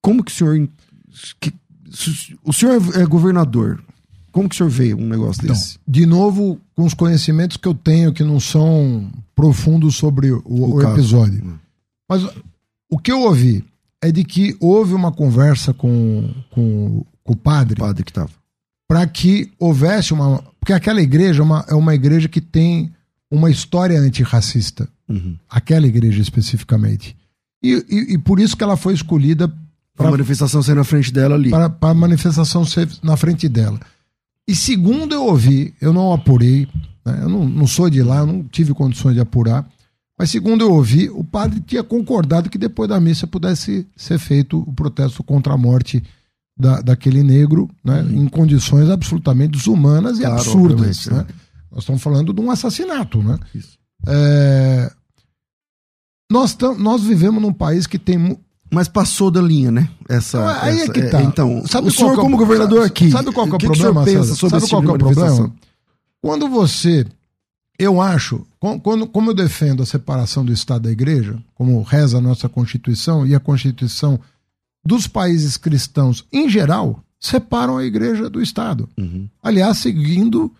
[0.00, 0.68] Como que o senhor.
[1.38, 1.52] Que,
[2.42, 3.82] o senhor é governador,
[4.32, 5.78] Como que o senhor vê um negócio então, desse?
[5.86, 10.74] De novo, com os conhecimentos que eu tenho, que não são profundos sobre o, o,
[10.74, 11.44] o episódio.
[11.44, 11.58] Hum.
[12.08, 12.26] Mas
[12.90, 13.64] o que eu ouvi
[14.02, 17.74] é de que houve uma conversa com, com, com o padre.
[17.74, 18.30] O padre que estava.
[18.88, 20.42] Para que houvesse uma.
[20.58, 22.92] Porque aquela igreja é uma, é uma igreja que tem
[23.30, 24.88] uma história antirracista.
[25.08, 25.36] Uhum.
[25.48, 27.16] Aquela igreja especificamente.
[27.62, 29.52] E, e, e, por isso que ela foi escolhida.
[29.94, 31.50] Para a manifestação ser na frente dela ali.
[31.50, 33.78] Para a manifestação ser na frente dela.
[34.48, 36.66] E segundo eu ouvi, eu não apurei,
[37.04, 37.20] né?
[37.22, 39.68] eu não, não sou de lá, eu não tive condições de apurar,
[40.18, 44.58] mas segundo eu ouvi, o padre tinha concordado que depois da missa pudesse ser feito
[44.58, 46.02] o protesto contra a morte
[46.56, 48.02] da, daquele negro, né?
[48.02, 48.24] Uhum.
[48.24, 51.06] em condições absolutamente desumanas e claro, absurdas.
[51.06, 51.26] Né?
[51.70, 53.22] Nós estamos falando de um assassinato.
[53.22, 53.38] Né?
[54.06, 54.92] É...
[56.30, 58.38] Nós, nós vivemos num país que tem
[58.72, 59.88] mas passou da linha, né?
[60.08, 61.20] Essa, então, aí é essa, é que tá.
[61.20, 64.02] É, então, sabe o senhor, é como governador aqui, sabe qual é o, que problema?
[64.02, 65.54] Que pensa sobre sabe qual tipo é o problema?
[66.22, 67.06] Quando você,
[67.78, 68.46] eu acho,
[68.82, 73.26] quando, como eu defendo a separação do Estado da Igreja, como reza a nossa Constituição
[73.26, 74.18] e a Constituição
[74.82, 78.88] dos países cristãos em geral, separam a Igreja do Estado.
[78.96, 79.28] Uhum.
[79.42, 80.50] Aliás, seguindo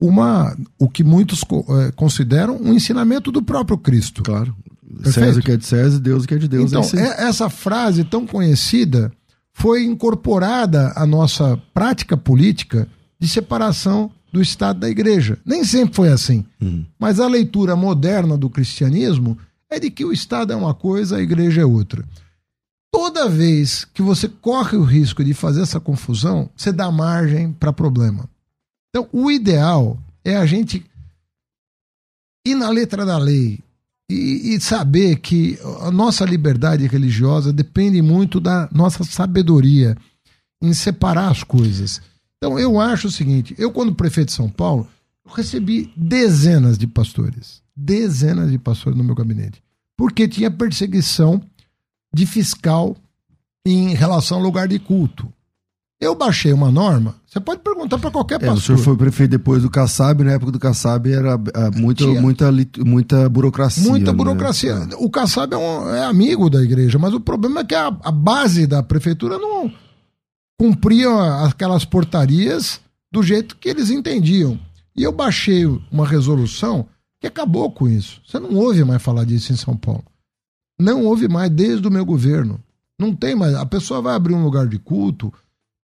[0.00, 4.22] uma o que muitos é, consideram um ensinamento do próprio Cristo.
[4.22, 4.56] Claro.
[5.02, 5.12] Perfeito?
[5.12, 6.72] César que é de César, Deus que é de Deus.
[6.72, 9.12] Então, é essa frase tão conhecida
[9.52, 12.88] foi incorporada à nossa prática política
[13.18, 15.38] de separação do Estado da Igreja.
[15.44, 16.44] Nem sempre foi assim.
[16.60, 16.86] Uhum.
[16.98, 19.36] Mas a leitura moderna do cristianismo
[19.68, 22.04] é de que o Estado é uma coisa, a Igreja é outra.
[22.92, 27.72] Toda vez que você corre o risco de fazer essa confusão, você dá margem para
[27.72, 28.28] problema.
[28.88, 30.84] Então, o ideal é a gente
[32.46, 33.60] ir na letra da lei,
[34.10, 39.96] e, e, saber que a nossa liberdade religiosa depende muito da nossa sabedoria
[40.60, 42.02] em separar as coisas.
[42.36, 44.88] Então eu acho o seguinte: eu, quando prefeito de São Paulo,
[45.26, 49.62] recebi dezenas de pastores, dezenas de pastores no meu gabinete,
[49.96, 51.40] porque tinha perseguição
[52.12, 52.96] de fiscal
[53.64, 55.32] em relação ao lugar de culto.
[56.00, 57.16] Eu baixei uma norma.
[57.26, 58.54] Você pode perguntar para qualquer pastor.
[58.54, 61.40] É, o senhor foi prefeito depois do Kassab, na época do Kassab era uh,
[61.76, 63.86] muita, muita, muita burocracia.
[63.86, 64.16] Muita né?
[64.16, 64.88] burocracia.
[64.98, 68.10] O Kassab é, um, é, amigo da igreja, mas o problema é que a, a
[68.10, 69.70] base da prefeitura não
[70.58, 71.10] cumpria
[71.44, 72.80] aquelas portarias
[73.12, 74.58] do jeito que eles entendiam.
[74.96, 76.86] E eu baixei uma resolução
[77.20, 78.22] que acabou com isso.
[78.26, 80.04] Você não ouve mais falar disso em São Paulo.
[80.80, 82.58] Não ouve mais desde o meu governo.
[82.98, 83.54] Não tem mais.
[83.54, 85.32] A pessoa vai abrir um lugar de culto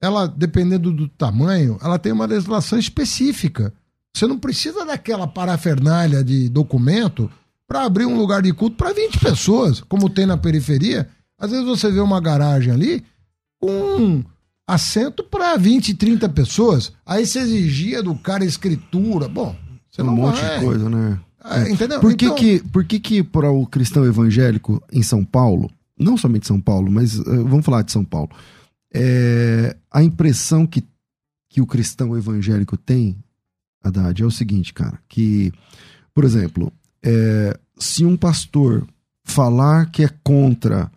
[0.02, 3.74] ela, dependendo do tamanho, ela tem uma legislação específica.
[4.16, 7.30] Você não precisa daquela parafernália de documento
[7.68, 11.08] para abrir um lugar de culto para 20 pessoas, como tem na periferia.
[11.38, 13.06] Às vezes você vê uma garagem ali
[13.60, 14.24] com um
[14.68, 16.91] assento para 20, 30 pessoas.
[17.06, 19.28] Aí você exigia do cara escritura.
[19.28, 19.56] Bom,
[19.89, 20.60] você um não monte vai.
[20.60, 21.20] de coisa, né?
[21.45, 22.00] É, entendeu?
[22.00, 22.36] Por que, então...
[22.38, 26.91] que, por que, que para o cristão evangélico em São Paulo, não somente São Paulo,
[26.91, 28.30] mas uh, vamos falar de São Paulo,
[28.93, 30.83] é, a impressão que,
[31.49, 33.17] que o cristão evangélico tem,
[33.83, 35.51] Haddad, é o seguinte, cara, que,
[36.13, 36.71] por exemplo,
[37.03, 38.85] é, se um pastor
[39.23, 40.91] falar que é contra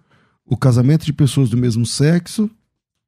[0.45, 2.51] o casamento de pessoas do mesmo sexo,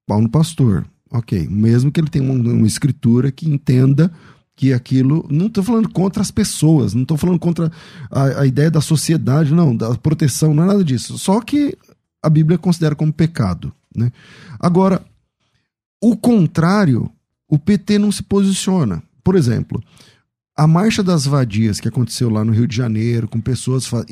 [0.06, 0.86] pau no pastor.
[1.10, 4.10] Ok, mesmo que ele tenha uma, uma escritura que entenda
[4.56, 5.26] que aquilo.
[5.30, 7.70] Não estou falando contra as pessoas, não estou falando contra
[8.10, 11.18] a, a, ideia da sociedade, não, da proteção, não é nada disso.
[11.18, 11.76] Só que
[12.22, 13.72] a Bíblia considera como pecado.
[13.94, 14.10] Né?
[14.58, 15.04] Agora,
[16.02, 17.10] o contrário,
[17.48, 19.02] o PT não se posiciona.
[19.22, 19.82] Por exemplo,
[20.56, 24.02] a Marcha das Vadias que aconteceu lá no Rio de Janeiro, com pessoas, é,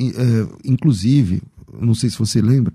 [0.65, 1.43] inclusive,
[1.81, 2.73] não sei se você lembra,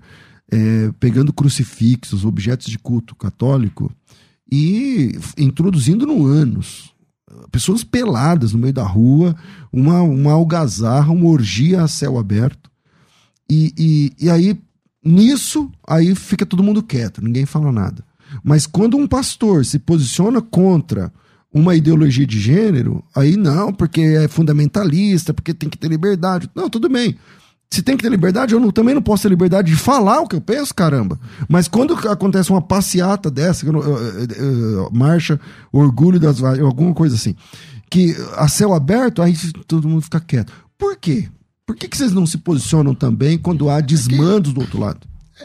[0.50, 3.92] é, pegando crucifixos, objetos de culto católico
[4.50, 6.94] e introduzindo no ânus.
[7.52, 9.36] Pessoas peladas no meio da rua,
[9.70, 12.70] uma, uma algazarra, uma orgia a céu aberto.
[13.50, 14.58] E, e, e aí
[15.08, 18.04] Nisso, aí fica todo mundo quieto, ninguém fala nada.
[18.44, 21.10] Mas quando um pastor se posiciona contra
[21.52, 26.50] uma ideologia de gênero, aí não, porque é fundamentalista, porque tem que ter liberdade.
[26.54, 27.16] Não, tudo bem.
[27.70, 30.26] Se tem que ter liberdade, eu não, também não posso ter liberdade de falar o
[30.26, 31.18] que eu penso, caramba.
[31.48, 35.40] Mas quando acontece uma passeata dessa, eu, eu, eu, marcha,
[35.72, 37.34] orgulho das alguma coisa assim,
[37.90, 39.34] que a céu aberto, aí
[39.66, 40.52] todo mundo fica quieto.
[40.78, 41.28] Por quê?
[41.68, 44.80] Por que, que vocês não se posicionam também quando há desmandos é que, do outro
[44.80, 45.00] lado?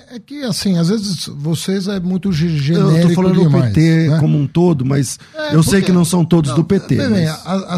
[0.09, 4.07] É que, assim, às vezes vocês é muito genérico Eu tô falando demais, do PT
[4.07, 4.19] né?
[4.21, 6.95] como um todo, mas é, eu porque, sei que não são todos não, do PT.
[6.95, 7.19] Vê, mas...
[7.19, 7.77] bem, a, a,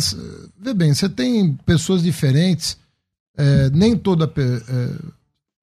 [0.59, 2.77] vê bem, você tem pessoas diferentes,
[3.35, 4.31] é, nem toda...
[4.37, 4.91] É,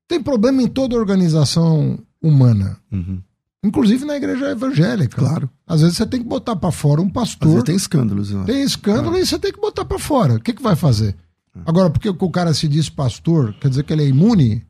[0.09, 2.76] tem problema em toda organização humana.
[2.91, 3.20] Uhum.
[3.62, 5.18] Inclusive na igreja evangélica.
[5.18, 5.49] Claro.
[5.64, 7.47] Às vezes você tem que botar para fora um pastor.
[7.47, 8.33] Às vezes tem escândalos.
[8.33, 8.43] Né?
[8.45, 9.20] Tem escândalo ah.
[9.20, 10.35] e você tem que botar para fora.
[10.35, 11.14] O que, que vai fazer?
[11.55, 11.62] Ah.
[11.66, 14.64] Agora, porque o cara se diz pastor, quer dizer que ele é imune?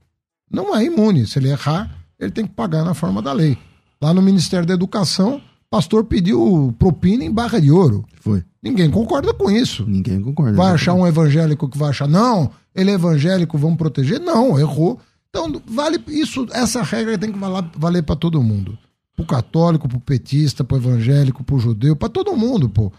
[0.51, 1.27] Não é imune.
[1.27, 3.57] Se ele errar, ele tem que pagar na forma da lei.
[4.01, 8.05] Lá no Ministério da Educação, pastor pediu propina em barra de ouro.
[8.21, 8.45] Foi.
[8.63, 9.85] Ninguém concorda com isso.
[9.87, 10.57] Ninguém concorda.
[10.57, 14.21] Vai achar um evangélico que vai achar, não, ele é evangélico, vamos proteger?
[14.21, 15.01] Não, errou.
[15.31, 17.39] Então, vale isso, essa regra tem que
[17.79, 18.79] valer para todo mundo.
[19.17, 22.93] Pro católico, pro petista, pro evangélico, pro judeu, para todo mundo, pô.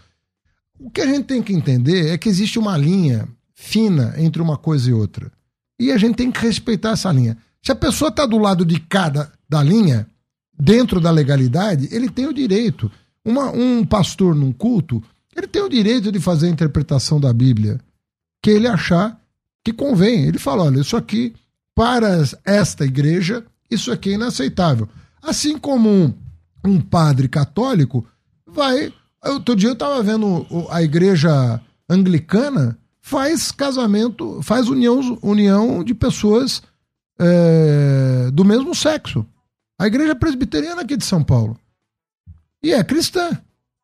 [0.78, 4.56] O que a gente tem que entender é que existe uma linha fina entre uma
[4.56, 5.30] coisa e outra.
[5.78, 7.36] E a gente tem que respeitar essa linha.
[7.62, 10.06] Se a pessoa está do lado de cada da linha,
[10.58, 12.90] dentro da legalidade, ele tem o direito.
[13.24, 15.02] Uma, um pastor num culto,
[15.34, 17.80] ele tem o direito de fazer a interpretação da Bíblia
[18.42, 19.18] que ele achar
[19.64, 20.26] que convém.
[20.26, 21.34] Ele fala: olha, isso aqui,
[21.74, 24.88] para esta igreja, isso aqui é inaceitável.
[25.22, 26.14] Assim como um,
[26.64, 28.06] um padre católico
[28.46, 28.92] vai.
[29.24, 36.62] Outro dia eu estava vendo a igreja anglicana faz casamento, faz união, união de pessoas
[37.20, 39.26] é, do mesmo sexo.
[39.78, 41.54] A igreja presbiteriana aqui de São Paulo.
[42.62, 43.38] E é cristã.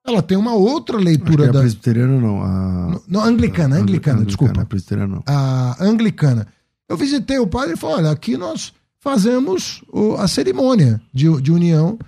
[0.07, 1.61] Ela tem uma outra leitura Acho que é da.
[1.61, 2.43] presbiteriana não.
[2.43, 3.01] A...
[3.07, 4.63] Não, anglicana, a anglicana, desculpa.
[4.63, 5.23] A presbiteriana não.
[5.27, 6.47] A anglicana.
[6.89, 9.85] Eu visitei o padre e falei: olha, aqui nós fazemos
[10.19, 11.99] a cerimônia de, de união,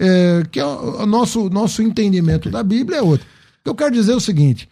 [0.00, 3.24] é, que é o, o nosso, nosso entendimento da Bíblia é outro.
[3.60, 4.68] O que eu quero dizer é o seguinte: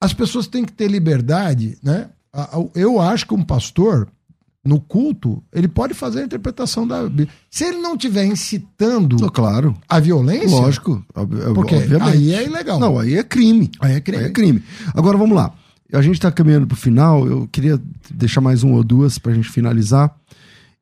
[0.00, 2.08] as pessoas têm que ter liberdade, né?
[2.74, 4.08] Eu acho que um pastor
[4.64, 7.28] no culto, ele pode fazer a interpretação da Bíblia.
[7.50, 9.74] Se ele não estiver incitando oh, claro.
[9.88, 10.50] a violência.
[10.50, 11.04] Lógico.
[11.54, 12.16] Porque obviamente.
[12.16, 12.78] aí é ilegal.
[12.78, 13.70] Não, aí é crime.
[13.80, 14.24] Aí é crime.
[14.24, 14.62] Aí é crime.
[14.94, 15.52] Agora vamos lá.
[15.92, 17.26] A gente está caminhando para o final.
[17.26, 17.80] Eu queria
[18.10, 20.14] deixar mais um ou duas para a gente finalizar.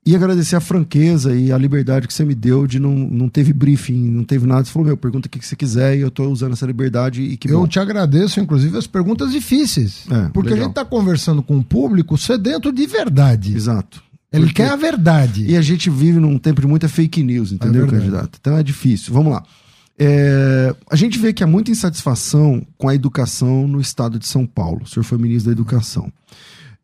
[0.07, 3.53] E agradecer a franqueza e a liberdade que você me deu de não, não teve
[3.53, 4.65] briefing, não teve nada.
[4.65, 7.37] Você falou, meu, pergunta o que você quiser e eu estou usando essa liberdade e
[7.37, 7.69] que Eu bom.
[7.69, 10.07] te agradeço, inclusive, as perguntas difíceis.
[10.11, 10.59] É, porque legal.
[10.59, 13.55] a gente está conversando com o público sedento de verdade.
[13.55, 14.03] Exato.
[14.33, 14.63] Ele porque...
[14.63, 15.45] quer a verdade.
[15.47, 18.39] E a gente vive num tempo de muita fake news, entendeu, é candidato?
[18.41, 19.13] Então é difícil.
[19.13, 19.43] Vamos lá.
[19.99, 24.47] É, a gente vê que há muita insatisfação com a educação no estado de São
[24.47, 24.83] Paulo.
[24.85, 26.13] O senhor foi ministro da Educação.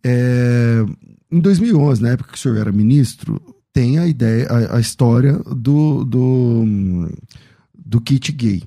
[0.04, 0.84] É,
[1.30, 3.40] em 2011, na época que o senhor era ministro,
[3.72, 7.08] tem a ideia, a, a história do, do,
[7.74, 8.62] do kit gay,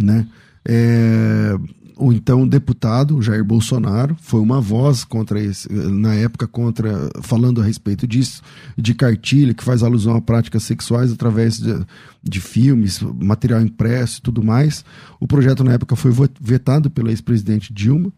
[0.00, 0.26] né?
[0.66, 1.54] É,
[1.96, 7.64] o então deputado Jair Bolsonaro foi uma voz contra esse, na época contra falando a
[7.64, 8.42] respeito disso,
[8.76, 11.86] de cartilha que faz alusão a práticas sexuais através de,
[12.22, 14.84] de filmes, material impresso e tudo mais.
[15.20, 18.12] O projeto na época foi vetado pela ex-presidente Dilma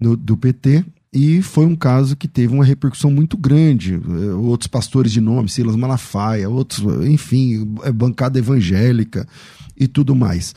[0.00, 0.84] no, do PT
[1.14, 3.94] e foi um caso que teve uma repercussão muito grande.
[3.94, 9.28] Eh, outros pastores de nome, Silas Malafaia, outros, enfim, é bancada evangélica
[9.76, 10.54] e tudo mais.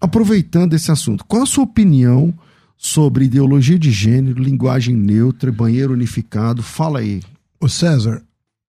[0.00, 2.32] Aproveitando esse assunto, qual a sua opinião
[2.76, 6.62] sobre ideologia de gênero, linguagem neutra, banheiro unificado?
[6.62, 7.20] Fala aí.
[7.60, 8.22] O César,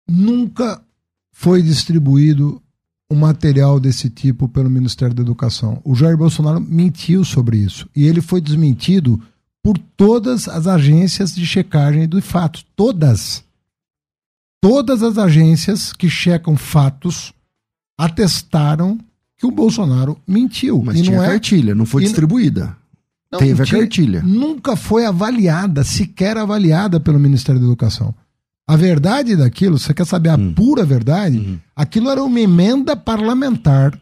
[0.10, 0.82] nunca
[1.32, 2.62] foi distribuído
[3.12, 5.80] um material desse tipo pelo Ministério da Educação.
[5.84, 9.22] O Jair Bolsonaro mentiu sobre isso e ele foi desmentido
[9.64, 12.64] por todas as agências de checagem do fato.
[12.76, 13.44] Todas.
[14.62, 17.34] Todas as agências que checam fatos
[17.98, 19.00] atestaram
[19.38, 20.84] que o Bolsonaro mentiu.
[20.84, 21.28] Mas e tinha não é...
[21.28, 22.76] cartilha, não foi e distribuída.
[23.32, 24.22] Não, Teve a cartilha.
[24.22, 28.14] Nunca foi avaliada, sequer avaliada pelo Ministério da Educação.
[28.68, 30.54] A verdade daquilo, você quer saber a hum.
[30.54, 31.38] pura verdade?
[31.38, 31.60] Uhum.
[31.76, 33.98] Aquilo era uma emenda parlamentar.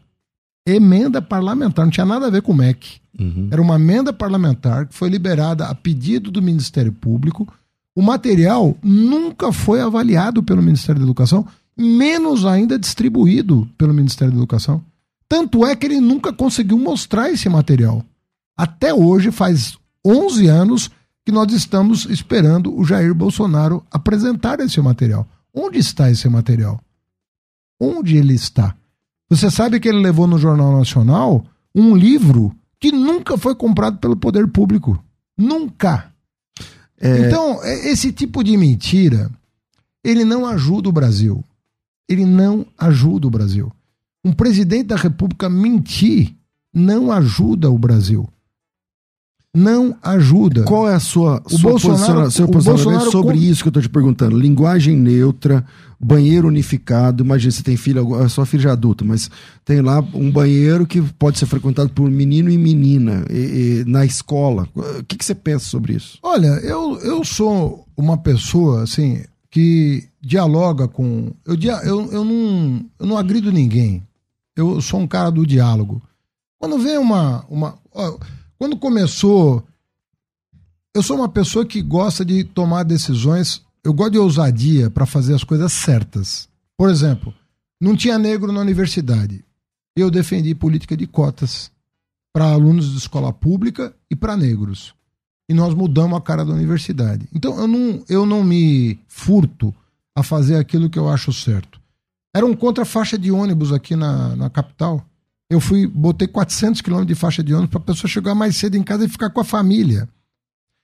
[0.76, 3.00] Emenda parlamentar, não tinha nada a ver com o MEC.
[3.20, 3.50] Uhum.
[3.52, 7.48] Era uma emenda parlamentar que foi liberada a pedido do Ministério Público.
[7.96, 11.46] O material nunca foi avaliado pelo Ministério da Educação,
[11.78, 14.82] menos ainda distribuído pelo Ministério da Educação.
[15.28, 18.04] Tanto é que ele nunca conseguiu mostrar esse material.
[18.58, 20.92] Até hoje, faz 11 anos
[21.26, 25.28] que nós estamos esperando o Jair Bolsonaro apresentar esse material.
[25.54, 26.80] Onde está esse material?
[27.80, 28.76] Onde ele está?
[29.30, 34.16] Você sabe que ele levou no Jornal Nacional um livro que nunca foi comprado pelo
[34.16, 35.02] poder público.
[35.38, 36.12] Nunca.
[37.00, 37.28] É...
[37.28, 39.30] Então, é, esse tipo de mentira,
[40.04, 41.44] ele não ajuda o Brasil.
[42.08, 43.72] Ele não ajuda o Brasil.
[44.26, 46.36] Um presidente da República mentir
[46.74, 48.28] não ajuda o Brasil
[49.56, 50.64] não ajuda.
[50.64, 53.44] Qual é a sua, o sua Bolsonaro, seu posicionamento sobre com...
[53.44, 54.38] isso que eu estou te perguntando?
[54.38, 55.66] Linguagem neutra,
[56.00, 57.24] banheiro unificado.
[57.24, 59.30] Imagina, você tem filho, a sua filha já é adulta, mas
[59.66, 64.06] tem lá um banheiro que pode ser frequentado por menino e menina e, e, na
[64.06, 64.68] escola.
[64.76, 66.20] O que, que você pensa sobre isso?
[66.22, 71.32] Olha, eu, eu sou uma pessoa assim que dialoga com.
[71.46, 74.04] Eu, eu, eu, não, eu não agrido ninguém.
[74.56, 76.02] Eu sou um cara do diálogo.
[76.60, 77.46] Quando vem uma.
[77.50, 78.18] uma ó,
[78.60, 79.66] quando começou.
[80.94, 83.64] Eu sou uma pessoa que gosta de tomar decisões.
[83.82, 86.50] Eu gosto de ousadia para fazer as coisas certas.
[86.78, 87.34] Por exemplo,
[87.80, 89.44] não tinha negro na universidade.
[89.96, 91.72] Eu defendi política de cotas
[92.34, 94.94] para alunos de escola pública e para negros.
[95.48, 97.28] E nós mudamos a cara da universidade.
[97.34, 99.74] Então eu não, eu não me furto
[100.14, 101.80] a fazer aquilo que eu acho certo.
[102.36, 105.04] Era um contra-faixa de ônibus aqui na, na capital.
[105.50, 108.76] Eu fui, botei 400 quilômetros de faixa de ônibus para a pessoa chegar mais cedo
[108.76, 110.08] em casa e ficar com a família.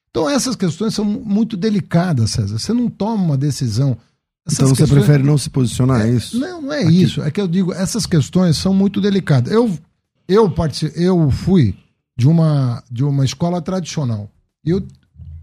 [0.09, 2.57] Então essas questões são muito delicadas, César.
[2.57, 3.97] Você não toma uma decisão.
[4.45, 5.03] Essas então você questões...
[5.03, 6.39] prefere não se posicionar, é, é isso?
[6.39, 7.03] Não, não é Aqui.
[7.03, 7.21] isso.
[7.21, 9.51] É que eu digo, essas questões são muito delicadas.
[9.51, 9.77] Eu,
[10.27, 10.51] eu,
[10.95, 11.75] eu fui
[12.17, 14.29] de uma, de uma escola tradicional.
[14.63, 14.85] Eu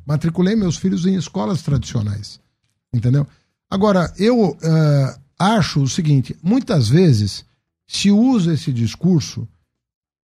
[0.06, 2.40] matriculei meus filhos em escolas tradicionais.
[2.92, 3.26] Entendeu?
[3.70, 7.44] Agora, eu uh, acho o seguinte: muitas vezes
[7.93, 9.47] se usa esse discurso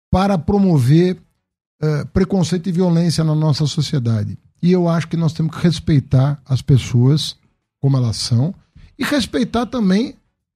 [0.09, 1.17] para promover
[1.83, 4.37] uh, preconceito e violência na nossa sociedade.
[4.63, 7.35] E eu acho que nós temos que respeitar as pessoas
[7.81, 8.55] como elas são
[8.97, 10.15] e respeitar também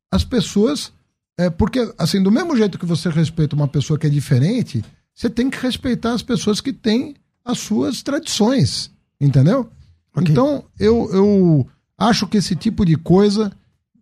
[0.09, 0.93] as pessoas,
[1.37, 4.81] é, porque assim, do mesmo jeito que você respeita uma pessoa que é diferente,
[5.13, 8.89] você tem que respeitar as pessoas que têm as suas tradições,
[9.19, 9.69] entendeu?
[10.15, 10.31] Okay.
[10.31, 13.51] Então, eu, eu acho que esse tipo de coisa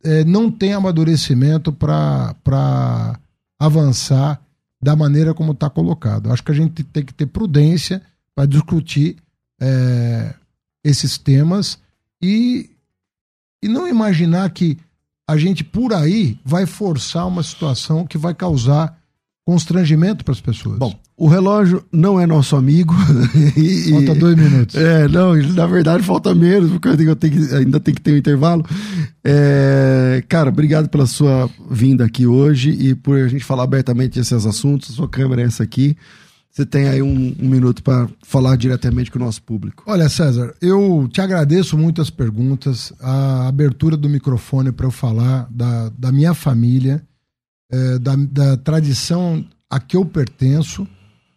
[0.04, 3.20] é, não tem amadurecimento para
[3.60, 4.42] avançar
[4.82, 6.32] da maneira como está colocado.
[6.32, 8.02] Acho que a gente tem que ter prudência
[8.36, 9.18] para discutir
[9.62, 10.34] é,
[10.84, 11.80] esses temas
[12.22, 12.70] e,
[13.64, 14.78] e não imaginar que
[15.28, 19.00] a gente por aí vai forçar uma situação que vai causar
[19.46, 20.78] constrangimento para as pessoas.
[20.78, 22.94] Bom, o relógio não é nosso amigo.
[23.56, 24.76] e, falta dois minutos.
[24.76, 28.18] É, não, na verdade falta menos, porque eu tenho que, ainda tem que ter um
[28.18, 28.66] intervalo.
[29.24, 29.71] É,
[30.32, 34.96] cara, obrigado pela sua vinda aqui hoje e por a gente falar abertamente desses assuntos.
[34.96, 35.98] Sua câmera é essa aqui.
[36.50, 39.84] Você tem aí um, um minuto para falar diretamente com o nosso público.
[39.86, 45.50] Olha, César, eu te agradeço muito as perguntas, a abertura do microfone para eu falar
[45.52, 47.06] da, da minha família
[47.70, 50.88] é, da, da tradição a que eu pertenço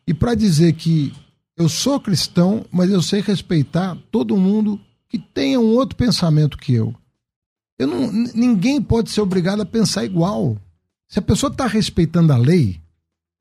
[0.06, 1.12] e para dizer que
[1.56, 6.74] eu sou cristão, mas eu sei respeitar todo mundo que tenha um outro pensamento que
[6.74, 6.94] eu.
[7.84, 10.56] Eu não, ninguém pode ser obrigado a pensar igual.
[11.06, 12.80] Se a pessoa está respeitando a lei,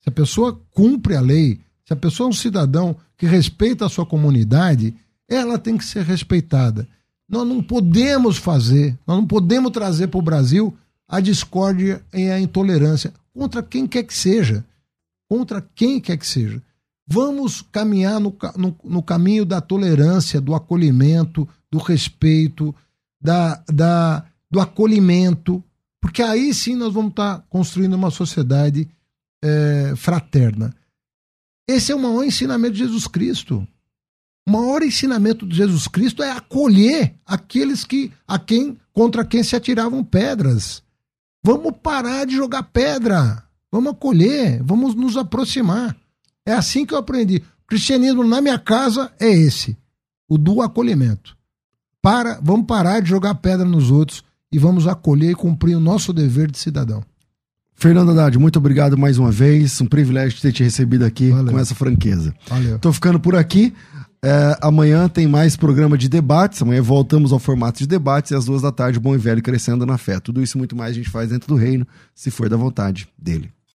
[0.01, 3.89] se a pessoa cumpre a lei, se a pessoa é um cidadão que respeita a
[3.89, 4.93] sua comunidade,
[5.29, 6.87] ela tem que ser respeitada.
[7.27, 10.75] Nós não podemos fazer, nós não podemos trazer para o Brasil
[11.07, 14.65] a discórdia e a intolerância contra quem quer que seja.
[15.29, 16.61] Contra quem quer que seja.
[17.07, 22.75] Vamos caminhar no, no, no caminho da tolerância, do acolhimento, do respeito,
[23.23, 25.63] da, da, do acolhimento,
[25.99, 28.87] porque aí sim nós vamos estar construindo uma sociedade
[29.43, 30.75] é, fraterna.
[31.67, 33.67] Esse é o maior ensinamento de Jesus Cristo.
[34.47, 39.55] O maior ensinamento de Jesus Cristo é acolher aqueles que a quem contra quem se
[39.55, 40.83] atiravam pedras.
[41.43, 43.43] Vamos parar de jogar pedra.
[43.71, 45.97] Vamos acolher, vamos nos aproximar.
[46.45, 47.37] É assim que eu aprendi.
[47.37, 49.75] O cristianismo na minha casa é esse,
[50.29, 51.35] o do acolhimento.
[51.99, 54.23] Para, vamos parar de jogar pedra nos outros
[54.53, 57.03] e vamos acolher e cumprir o nosso dever de cidadão.
[57.75, 59.81] Fernando Haddad, muito obrigado mais uma vez.
[59.81, 61.51] Um privilégio ter te recebido aqui Valeu.
[61.51, 62.33] com essa franqueza.
[62.47, 62.77] Valeu.
[62.77, 63.73] Tô ficando por aqui.
[64.23, 66.61] É, amanhã tem mais programa de debates.
[66.61, 69.85] Amanhã voltamos ao formato de debates e às duas da tarde, Bom e Velho Crescendo
[69.85, 70.19] na Fé.
[70.19, 71.85] Tudo isso e muito mais a gente faz dentro do reino,
[72.15, 73.51] se for da vontade dele.